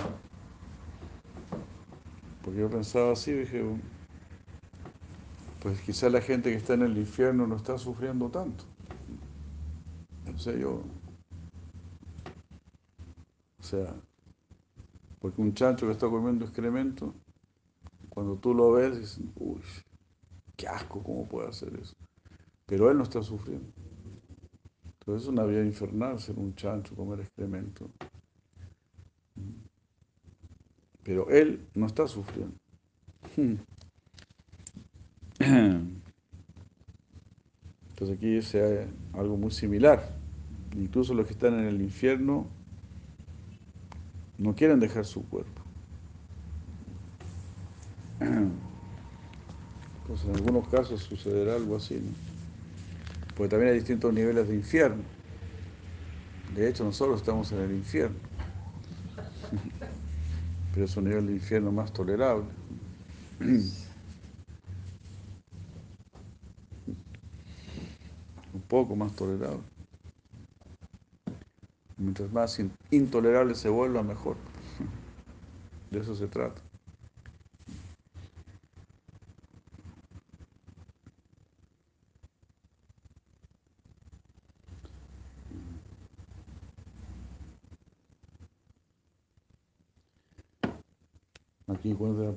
[2.44, 3.64] Porque yo pensaba así, dije,
[5.62, 8.66] pues quizá la gente que está en el infierno no está sufriendo tanto.
[10.34, 10.82] O sea, yo,
[13.60, 13.94] o sea,
[15.20, 17.14] porque un chancho que está comiendo excremento,
[18.14, 19.62] cuando tú lo ves, dices, uy,
[20.56, 21.96] qué asco, ¿cómo puede hacer eso?
[22.68, 23.74] Pero él no está sufriendo.
[25.00, 27.90] Entonces es una vida infernal ser un chancho, comer excremento.
[31.04, 32.56] Pero él no está sufriendo.
[37.90, 40.16] Entonces aquí dice algo muy similar.
[40.76, 42.48] Incluso los que están en el infierno
[44.38, 45.63] no quieren dejar su cuerpo.
[50.02, 52.12] Entonces en algunos casos sucederá algo así, ¿no?
[53.36, 55.04] Porque también hay distintos niveles de infierno.
[56.56, 58.16] De hecho, nosotros estamos en el infierno.
[60.74, 62.46] Pero es un nivel de infierno más tolerable.
[68.54, 69.64] Un poco más tolerable.
[71.98, 72.60] Mientras más
[72.92, 74.38] intolerable se vuelva, mejor.
[75.92, 76.63] De eso se trata.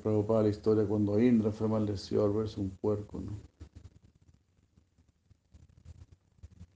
[0.07, 3.37] Cuenta la historia cuando Indra fue maldecido al verse un puerco, ¿no?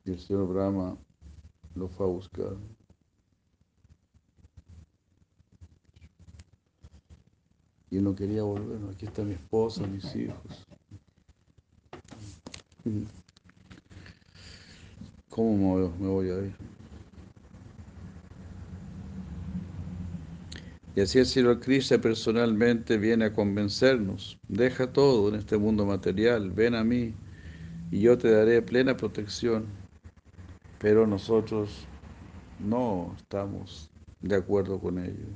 [0.03, 0.97] Y el señor Brahma
[1.75, 2.57] lo fue a buscar.
[7.89, 10.67] Y no quería volver, aquí está mi esposa, mis hijos.
[15.29, 16.80] ¿Cómo me, me voy a ir?
[20.93, 24.37] Y así el Señor Krishna personalmente viene a convencernos.
[24.49, 27.13] Deja todo en este mundo material, ven a mí
[27.91, 29.67] y yo te daré plena protección.
[30.79, 31.87] Pero nosotros
[32.59, 33.89] no estamos
[34.19, 35.27] de acuerdo con ello.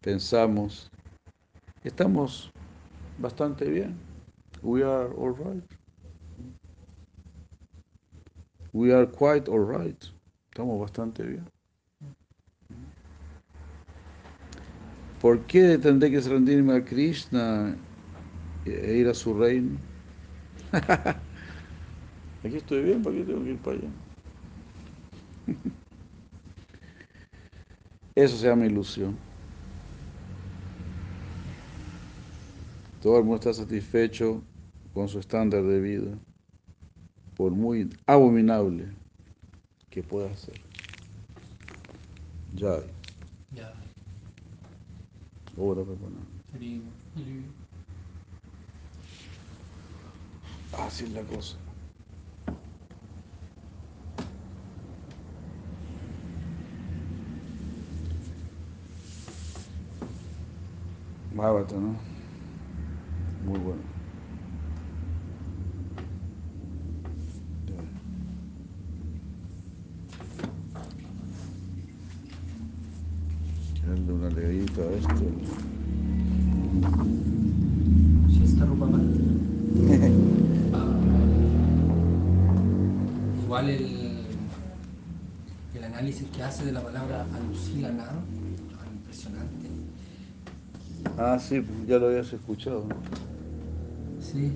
[0.00, 0.90] Pensamos,
[1.84, 2.50] estamos
[3.18, 3.98] bastante bien.
[4.62, 5.64] We are all right.
[8.72, 10.02] We are quite all right.
[10.50, 11.46] Estamos bastante bien.
[15.22, 17.76] ¿Por qué tendré que rendirme a Krishna
[18.66, 19.78] e ir a su reino?
[22.44, 23.88] Aquí estoy bien, ¿para qué tengo que ir para allá?
[28.16, 29.16] Eso se llama ilusión.
[33.00, 34.42] Todo el mundo está satisfecho
[34.92, 36.18] con su estándar de vida,
[37.36, 38.86] por muy abominable
[39.88, 40.56] que pueda ser.
[42.56, 42.80] Ya.
[43.54, 43.91] Ya.
[45.56, 46.20] Ora, Pepona.
[50.78, 51.56] Así es la cosa.
[61.34, 61.96] Bárbaro, ¿no?
[63.46, 63.91] Muy bueno.
[74.80, 75.14] esto.
[78.30, 78.92] Si esta ropa uh,
[83.44, 84.22] Igual el,
[85.74, 89.68] el análisis que hace de la palabra alucinana, ah, impresionante.
[91.18, 92.86] Ah, sí, ya lo habías escuchado.
[94.20, 94.52] Sí.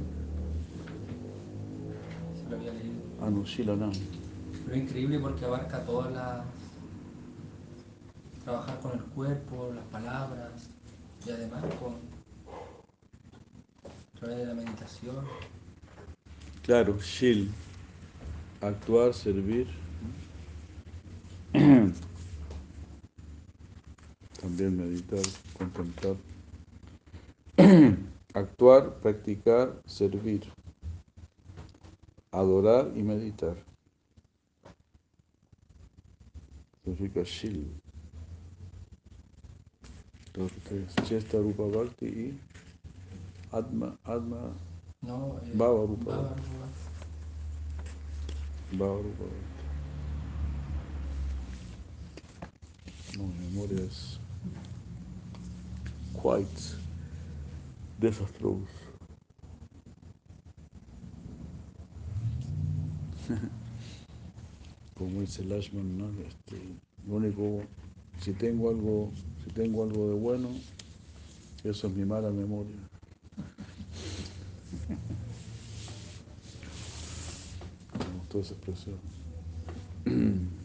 [2.42, 2.94] Se lo había leído.
[3.22, 3.90] Anusilana.
[4.64, 6.40] Pero es increíble porque abarca todas las
[8.46, 10.70] trabajar con el cuerpo, las palabras
[11.26, 11.94] y además con.
[13.84, 15.26] a través de la meditación.
[16.62, 17.50] Claro, Shil.
[18.60, 19.66] Actuar, servir.
[24.40, 25.26] También meditar,
[25.58, 26.14] contemplar.
[28.34, 30.52] Actuar, practicar, servir.
[32.30, 33.56] Adorar y meditar.
[36.84, 37.85] Significa Shil.
[40.36, 42.38] Los tres, Chesta Rupa Bhakti y
[43.52, 44.52] Atma, Atma,
[45.00, 45.38] ¿no?
[45.42, 46.42] Eh, Bhava Rupa Bhava Bhakti.
[46.42, 46.66] Rupa.
[48.72, 49.56] Bhava Rupa Bhakti.
[53.16, 54.20] No, mi memoria es
[56.12, 56.76] quite
[57.98, 58.66] desastrosa.
[64.98, 66.10] Como dice Lashman, ¿no?
[66.20, 66.60] Este,
[67.06, 67.62] lo único,
[68.20, 69.10] si tengo algo,
[69.44, 70.48] si tengo algo de bueno,
[71.64, 72.76] eso es mi mala memoria.
[77.98, 78.98] Me gustó esa expresión.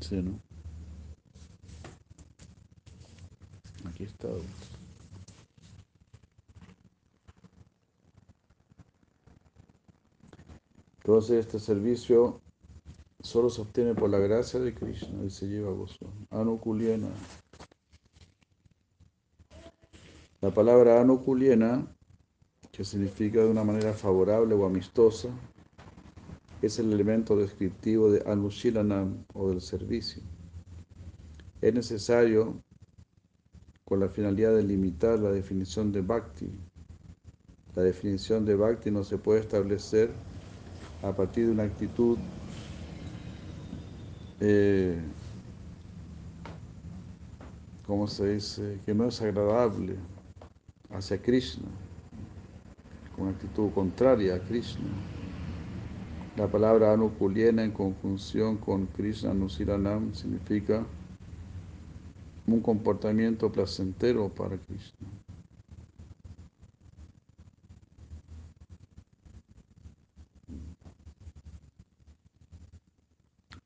[0.00, 0.32] Sí, ¿no?
[3.88, 4.28] Aquí está.
[11.04, 12.40] Entonces este servicio
[13.30, 16.12] solo se obtiene por la gracia de Krishna y se lleva gozo.
[16.30, 17.06] Anukuliena.
[20.40, 21.86] La palabra anukuliena,
[22.72, 25.28] que significa de una manera favorable o amistosa,
[26.60, 30.24] es el elemento descriptivo de Anushilanam o del servicio.
[31.60, 32.60] Es necesario,
[33.84, 36.50] con la finalidad de limitar la definición de Bhakti.
[37.76, 40.10] La definición de Bhakti no se puede establecer
[41.04, 42.18] a partir de una actitud
[44.40, 44.98] eh,
[47.86, 48.80] ¿cómo se dice?
[48.84, 49.96] Que no es agradable
[50.90, 51.68] hacia Krishna,
[53.16, 54.88] con actitud contraria a Krishna.
[56.36, 60.86] La palabra anukuliena en conjunción con Krishna Nusiranam significa
[62.46, 65.08] un comportamiento placentero para Krishna.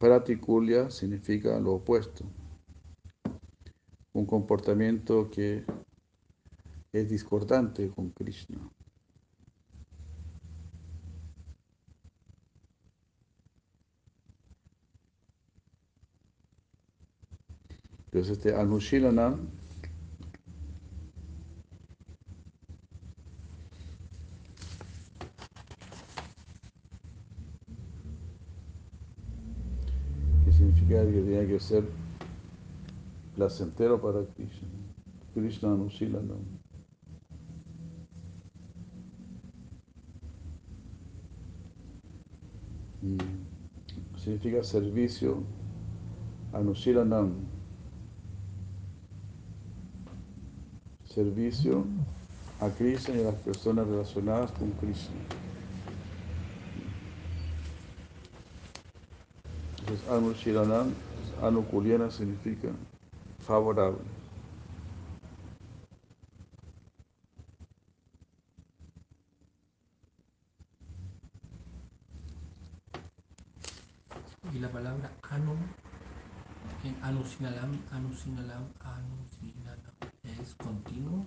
[0.05, 2.26] Pratikulia significa lo opuesto,
[4.12, 5.64] un comportamiento que
[6.92, 8.59] es discordante con Krishna.
[18.05, 19.48] Entonces este Anushilanam
[30.44, 31.84] que significa que tiene que ser
[33.34, 34.68] placentero para Krishna.
[35.32, 36.44] Krishna Anushilanam.
[43.02, 43.16] Y
[44.18, 45.42] significa servicio
[46.52, 47.32] Anushilanam.
[51.04, 51.84] Servicio
[52.60, 55.14] a Krishna y a las personas relacionadas con Krishna.
[59.80, 60.92] Entonces, Anushilanam,
[61.43, 62.68] Anukuliana significa
[63.41, 64.01] favorable.
[74.53, 75.55] Y la palabra anu,
[76.85, 79.95] en anusinalam, anusinalam, anusinalam,
[80.41, 81.26] es continuo,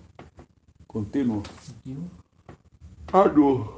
[0.86, 1.42] Continuo.
[1.66, 2.08] continuo.
[3.12, 3.70] Anu.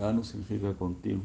[0.00, 1.24] Anu significa continuo.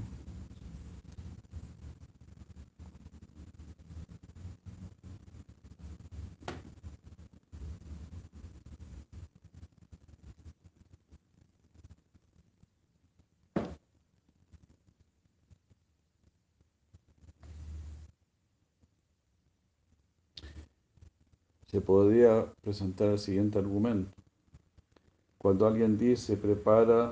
[21.67, 24.15] Se podría presentar el siguiente argumento.
[25.39, 27.11] Cuando alguien dice prepara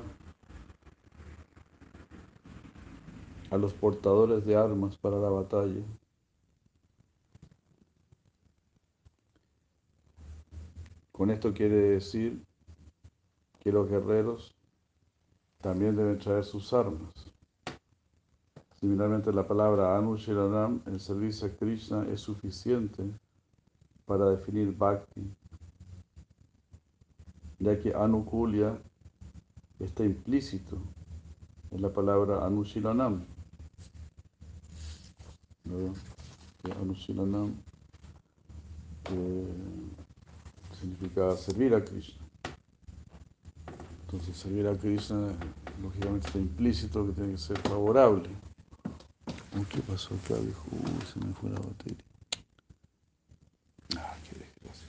[3.49, 5.81] a los portadores de armas para la batalla,
[11.11, 12.45] con esto quiere decir
[13.59, 14.55] que los guerreros
[15.59, 17.33] también deben traer sus armas.
[18.79, 23.11] Similarmente, la palabra Anushilanam, el servicio a Krishna, es suficiente
[24.07, 25.35] para definir Bhakti,
[27.59, 28.81] ya que Anukulya
[29.79, 30.77] está implícito
[31.69, 33.25] en la palabra Anushilanam.
[35.65, 35.93] ¿no?
[36.63, 37.53] Que Anushilanam
[40.79, 42.25] significa servir a Krishna.
[44.03, 45.33] Entonces, servir a Krishna,
[45.81, 48.29] lógicamente, está implícito que tiene que ser favorable.
[49.69, 50.35] ¿Qué pasó acá?
[50.35, 52.05] Dijo, uy, se me fue la batería.
[53.97, 54.87] Ah, qué desgracia.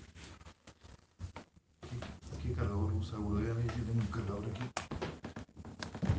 [2.42, 3.56] ¿Qué cargador usa Gurudev?
[3.56, 4.70] Yo tengo un cargador aquí.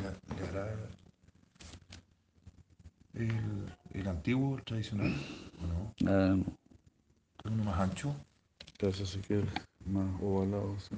[0.02, 0.74] ¿Le, le hará
[3.14, 5.12] el, el antiguo, el tradicional?
[5.64, 6.36] ¿O no?
[6.36, 6.46] No.
[7.46, 8.16] ¿Uno más ancho?
[8.78, 9.50] Gracias, si quieres,
[9.86, 10.76] más ovalado.
[10.80, 10.96] sí.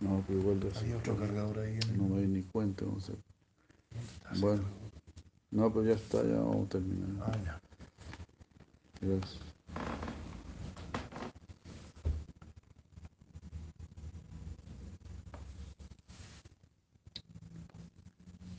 [0.00, 1.98] No, pero igual de Había otro cargador ahí en el...
[1.98, 3.12] No me di ni cuenta, no sé.
[4.40, 4.62] Bueno,
[5.50, 7.08] no, pero ya está, ya vamos a terminar.
[7.28, 7.60] Ah, ya.
[9.00, 9.38] Gracias.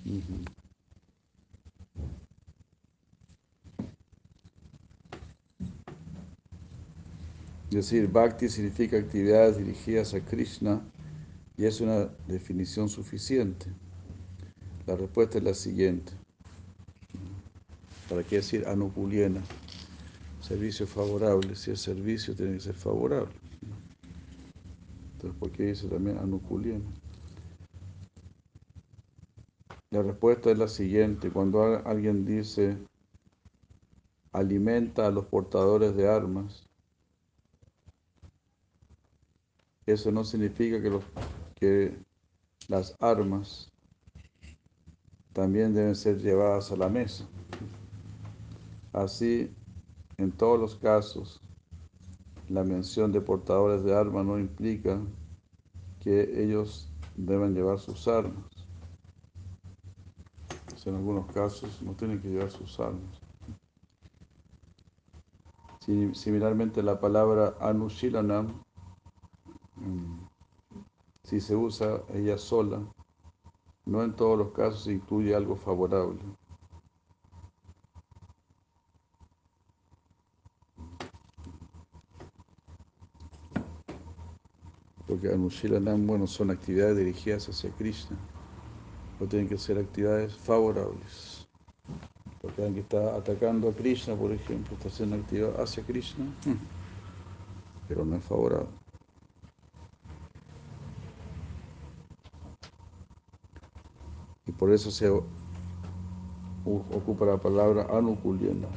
[0.06, 0.50] Ujú.
[7.69, 10.82] Es decir, bhakti significa actividades dirigidas a Krishna
[11.58, 13.68] y es una definición suficiente.
[14.86, 16.12] La respuesta es la siguiente.
[18.10, 19.42] ¿Para qué decir anukuliena?
[20.42, 21.56] Servicio favorable.
[21.56, 23.34] Si es servicio, tiene que ser favorable.
[25.14, 26.86] Entonces, ¿por qué dice también anukuliena?
[29.92, 31.30] La respuesta es la siguiente.
[31.30, 32.78] Cuando alguien dice
[34.34, 36.69] alimenta a los portadores de armas,
[39.92, 41.04] eso no significa que, los,
[41.60, 41.98] que
[42.68, 43.70] las armas
[45.34, 47.26] también deben ser llevadas a la mesa.
[48.94, 49.50] Así,
[50.18, 51.40] en todos los casos,
[52.50, 55.00] la mención de portadores de armas no implica
[56.00, 58.46] que ellos deben llevar sus armas.
[60.76, 63.20] Sea, en algunos casos no tienen que llevar sus armas.
[65.82, 68.62] Si- Similarmente, la palabra anushilanam,
[71.24, 72.82] si se usa ella sola,
[73.86, 76.20] no en todos los casos incluye algo favorable.
[85.08, 88.16] Porque Anushilanam, bueno, son actividades dirigidas hacia Krishna.
[89.20, 91.48] No tienen que ser actividades favorables.
[92.42, 96.26] Porque alguien que está atacando a Krishna, por ejemplo, está haciendo actividad hacia Krishna,
[97.88, 98.70] pero no es favorable.
[104.46, 105.10] Y por eso se
[106.66, 108.68] ocupa la palabra anukulyana.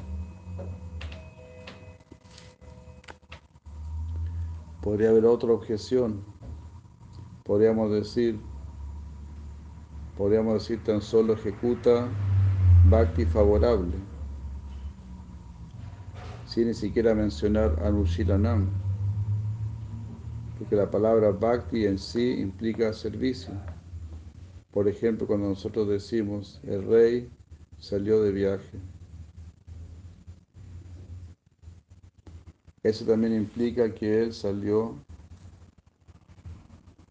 [4.80, 6.22] Podría haber otra objeción.
[7.44, 8.40] Podríamos decir,
[10.16, 12.08] podríamos decir tan solo ejecuta
[12.88, 13.94] bhakti favorable,
[16.46, 18.68] sin ni siquiera mencionar anushilanam,
[20.58, 23.52] porque la palabra bhakti en sí implica servicio.
[24.72, 27.30] Por ejemplo, cuando nosotros decimos el rey
[27.78, 28.78] salió de viaje,
[32.82, 34.94] eso también implica que él salió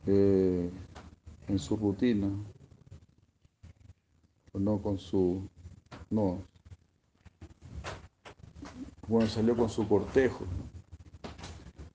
[0.07, 0.71] eh,
[1.47, 2.29] en su rutina,
[4.55, 5.47] no con su,
[6.09, 6.39] no,
[9.07, 10.45] bueno, salió con su cortejo.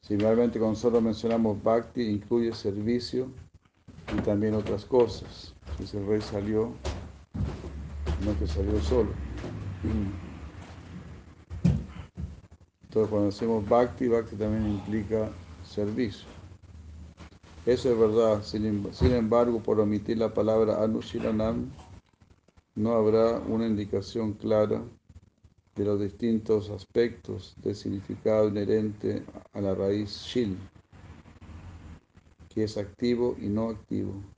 [0.01, 3.27] Similarmente, cuando nosotros mencionamos bhakti, incluye servicio
[4.17, 5.56] y también otras cosas.
[5.85, 6.83] Si el rey salió,
[8.19, 9.15] no que salió solo.
[12.85, 16.29] Entonces, cuando decimos bhakti, bhakti también implica servicio.
[17.67, 18.43] Eso es verdad.
[18.43, 21.71] Sin, em- sin embargo, por omitir la palabra anushilanam,
[22.77, 24.85] no habrá una indicación clara
[25.77, 30.59] de los distintos aspectos del significado inherente a la raíz shil,
[32.49, 34.36] que es activo y no activo,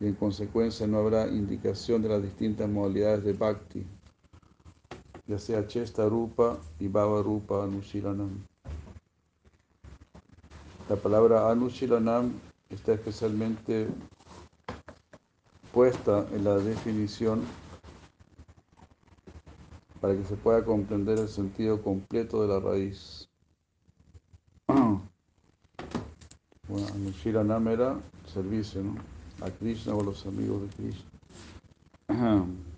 [0.00, 3.86] y en consecuencia no habrá indicación de las distintas modalidades de bhakti,
[5.26, 8.44] ya sea chesta rupa y bhava rupa anushilanam.
[10.88, 12.32] La palabra anushilanam
[12.70, 13.88] está especialmente
[15.72, 17.42] puesta en la definición
[20.00, 23.28] para que se pueda comprender el sentido completo de la raíz.
[26.68, 28.00] Bueno, Anushiranam era
[28.32, 29.19] servicio, ¿no?
[29.42, 31.10] A Krishna o a los amigos de Krishna.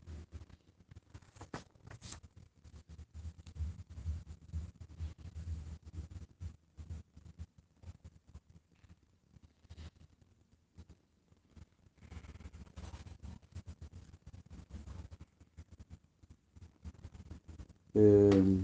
[17.94, 18.62] Eh,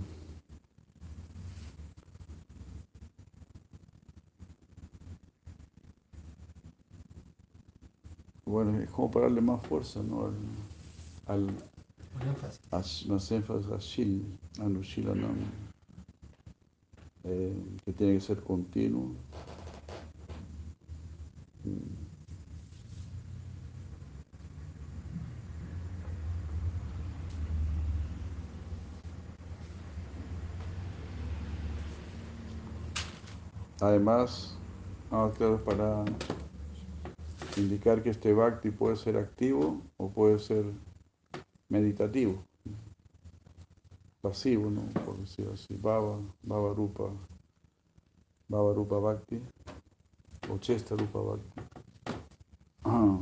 [9.20, 10.26] darle más fuerza, ¿no?
[10.26, 10.34] Al,
[11.26, 11.48] al,
[12.72, 14.22] a, más énfasis a Shil,
[14.60, 15.36] a Nushilanam,
[17.24, 17.52] eh,
[17.84, 19.12] que tiene que ser continuo.
[33.80, 34.58] Además,
[35.10, 36.04] ah, claro, para
[37.58, 40.64] indicar que este bhakti puede ser activo o puede ser
[41.68, 42.44] meditativo,
[44.22, 44.82] pasivo, ¿no?
[45.04, 47.10] Por decirlo así, Baba, Baba Rupa,
[48.48, 49.40] Baba Rupa Bhakti
[50.50, 51.60] o Chesta Rupa Bhakti.
[52.84, 53.18] Ah.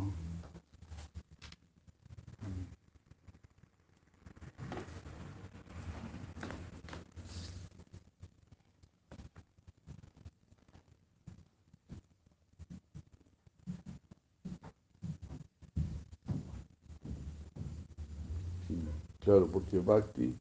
[19.27, 20.39] Claro, porque Bhakti,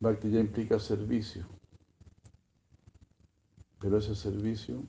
[0.00, 1.46] Bhakti ya implica servicio.
[3.78, 4.82] Pero ese servicio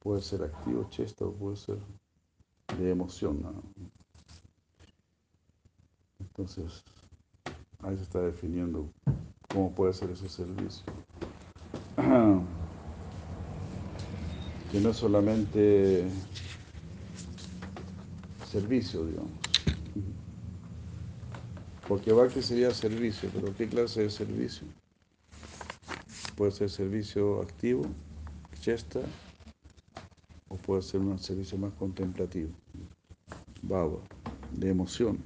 [0.00, 1.78] puede ser activo, chesta, o puede ser
[2.76, 3.40] de emoción.
[6.18, 6.82] Entonces,
[7.78, 8.90] ahí se está definiendo
[9.48, 10.84] cómo puede ser ese servicio.
[14.72, 16.04] Que no es solamente
[18.50, 19.44] servicio, digamos.
[21.88, 24.66] Porque Bhakti sería servicio, pero ¿qué clase de servicio?
[26.34, 27.84] Puede ser servicio activo,
[28.60, 29.00] chesta,
[30.48, 32.50] o puede ser un servicio más contemplativo,
[33.62, 33.98] baba,
[34.52, 35.18] de emoción.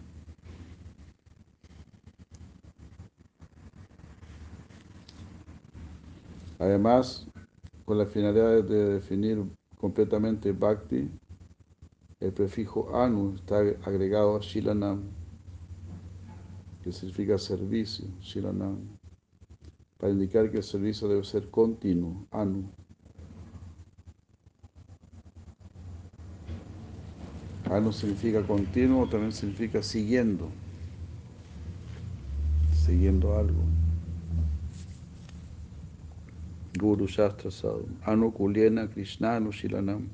[6.59, 7.29] Además,
[7.85, 9.45] con la finalidad de definir
[9.79, 11.09] completamente Bhakti,
[12.21, 15.18] el prefijo anu está agregado a Shilanam,
[16.89, 18.79] que significa servicio, Shilanam,
[19.99, 22.65] para indicar que el servicio debe ser continuo, anu.
[27.71, 30.49] Anu significa continuo, también significa siguiendo,
[32.73, 33.63] siguiendo algo.
[36.79, 40.09] Guru Shastra Sadhu, Anu Kuliena Krishna Anu Shilanam.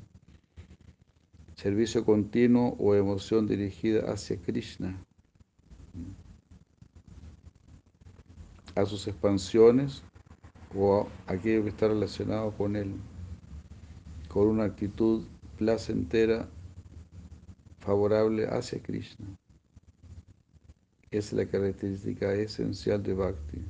[1.55, 5.01] Servicio continuo o emoción dirigida hacia Krishna.
[8.75, 10.03] A sus expansiones
[10.75, 12.93] o a aquello que está relacionado con él,
[14.27, 15.25] con una actitud
[15.57, 16.47] placentera,
[17.79, 19.27] favorable hacia Krishna.
[21.11, 23.61] Esa es la característica esencial de Bhakti.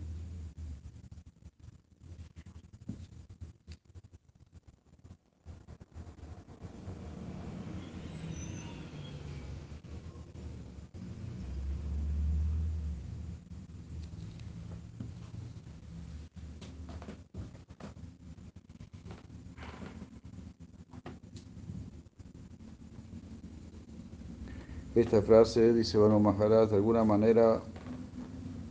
[24.96, 27.62] Esta frase, dice Vanu Maharaj, de alguna manera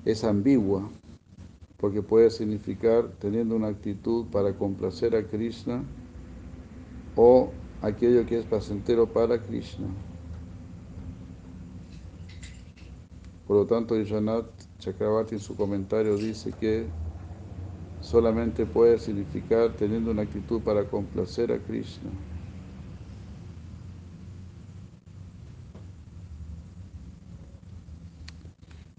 [0.07, 0.91] es ambigua,
[1.77, 5.85] porque puede significar teniendo una actitud para complacer a Krishna
[7.14, 7.53] o
[7.83, 9.87] aquello que es placentero para Krishna.
[13.47, 14.49] Por lo tanto, Vishwanath
[14.79, 16.89] Chakravarti en su comentario dice que
[18.01, 22.34] solamente puede significar teniendo una actitud para complacer a Krishna.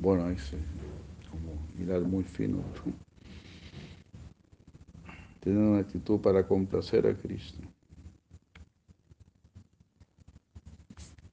[0.05, 0.55] Bueno, ahí sí,
[1.31, 2.59] como mirar muy fino.
[5.39, 7.67] Tener una actitud para complacer a Krishna.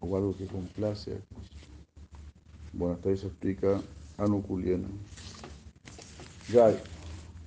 [0.01, 1.61] O algo que complace a Krishna.
[2.73, 3.79] Bueno, hasta ahí se explica
[4.17, 4.89] Anukuliana.
[6.51, 6.79] Jai.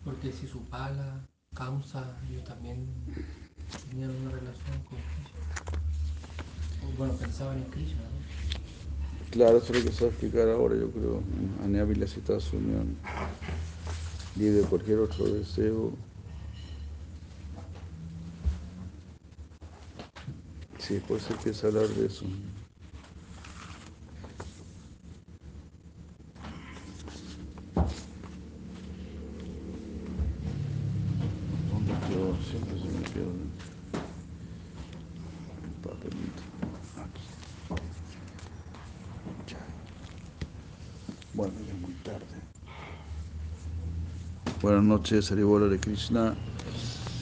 [0.03, 2.85] Porque si su pala, causa, ellos también
[3.89, 5.81] tenían una relación con Krishna.
[6.83, 8.14] O, Bueno, pensaban en Krishna.
[9.35, 11.21] Claro, eso es lo que se va a explicar ahora, yo creo.
[11.61, 12.95] Aneabila cita su unión.
[14.37, 15.91] Libre de cualquier otro deseo.
[20.77, 22.25] Sí, se empieza a hablar de eso.
[31.71, 32.37] ¿Dónde quedó?
[32.49, 33.45] Siempre se me pierde.
[35.63, 36.43] El papelito.
[37.01, 37.23] Aquí.
[39.47, 39.59] Chai.
[45.05, 45.65] Bueno, ya es muy tarde.
[45.65, 46.41] Buenas noches, Haribola de Krishna.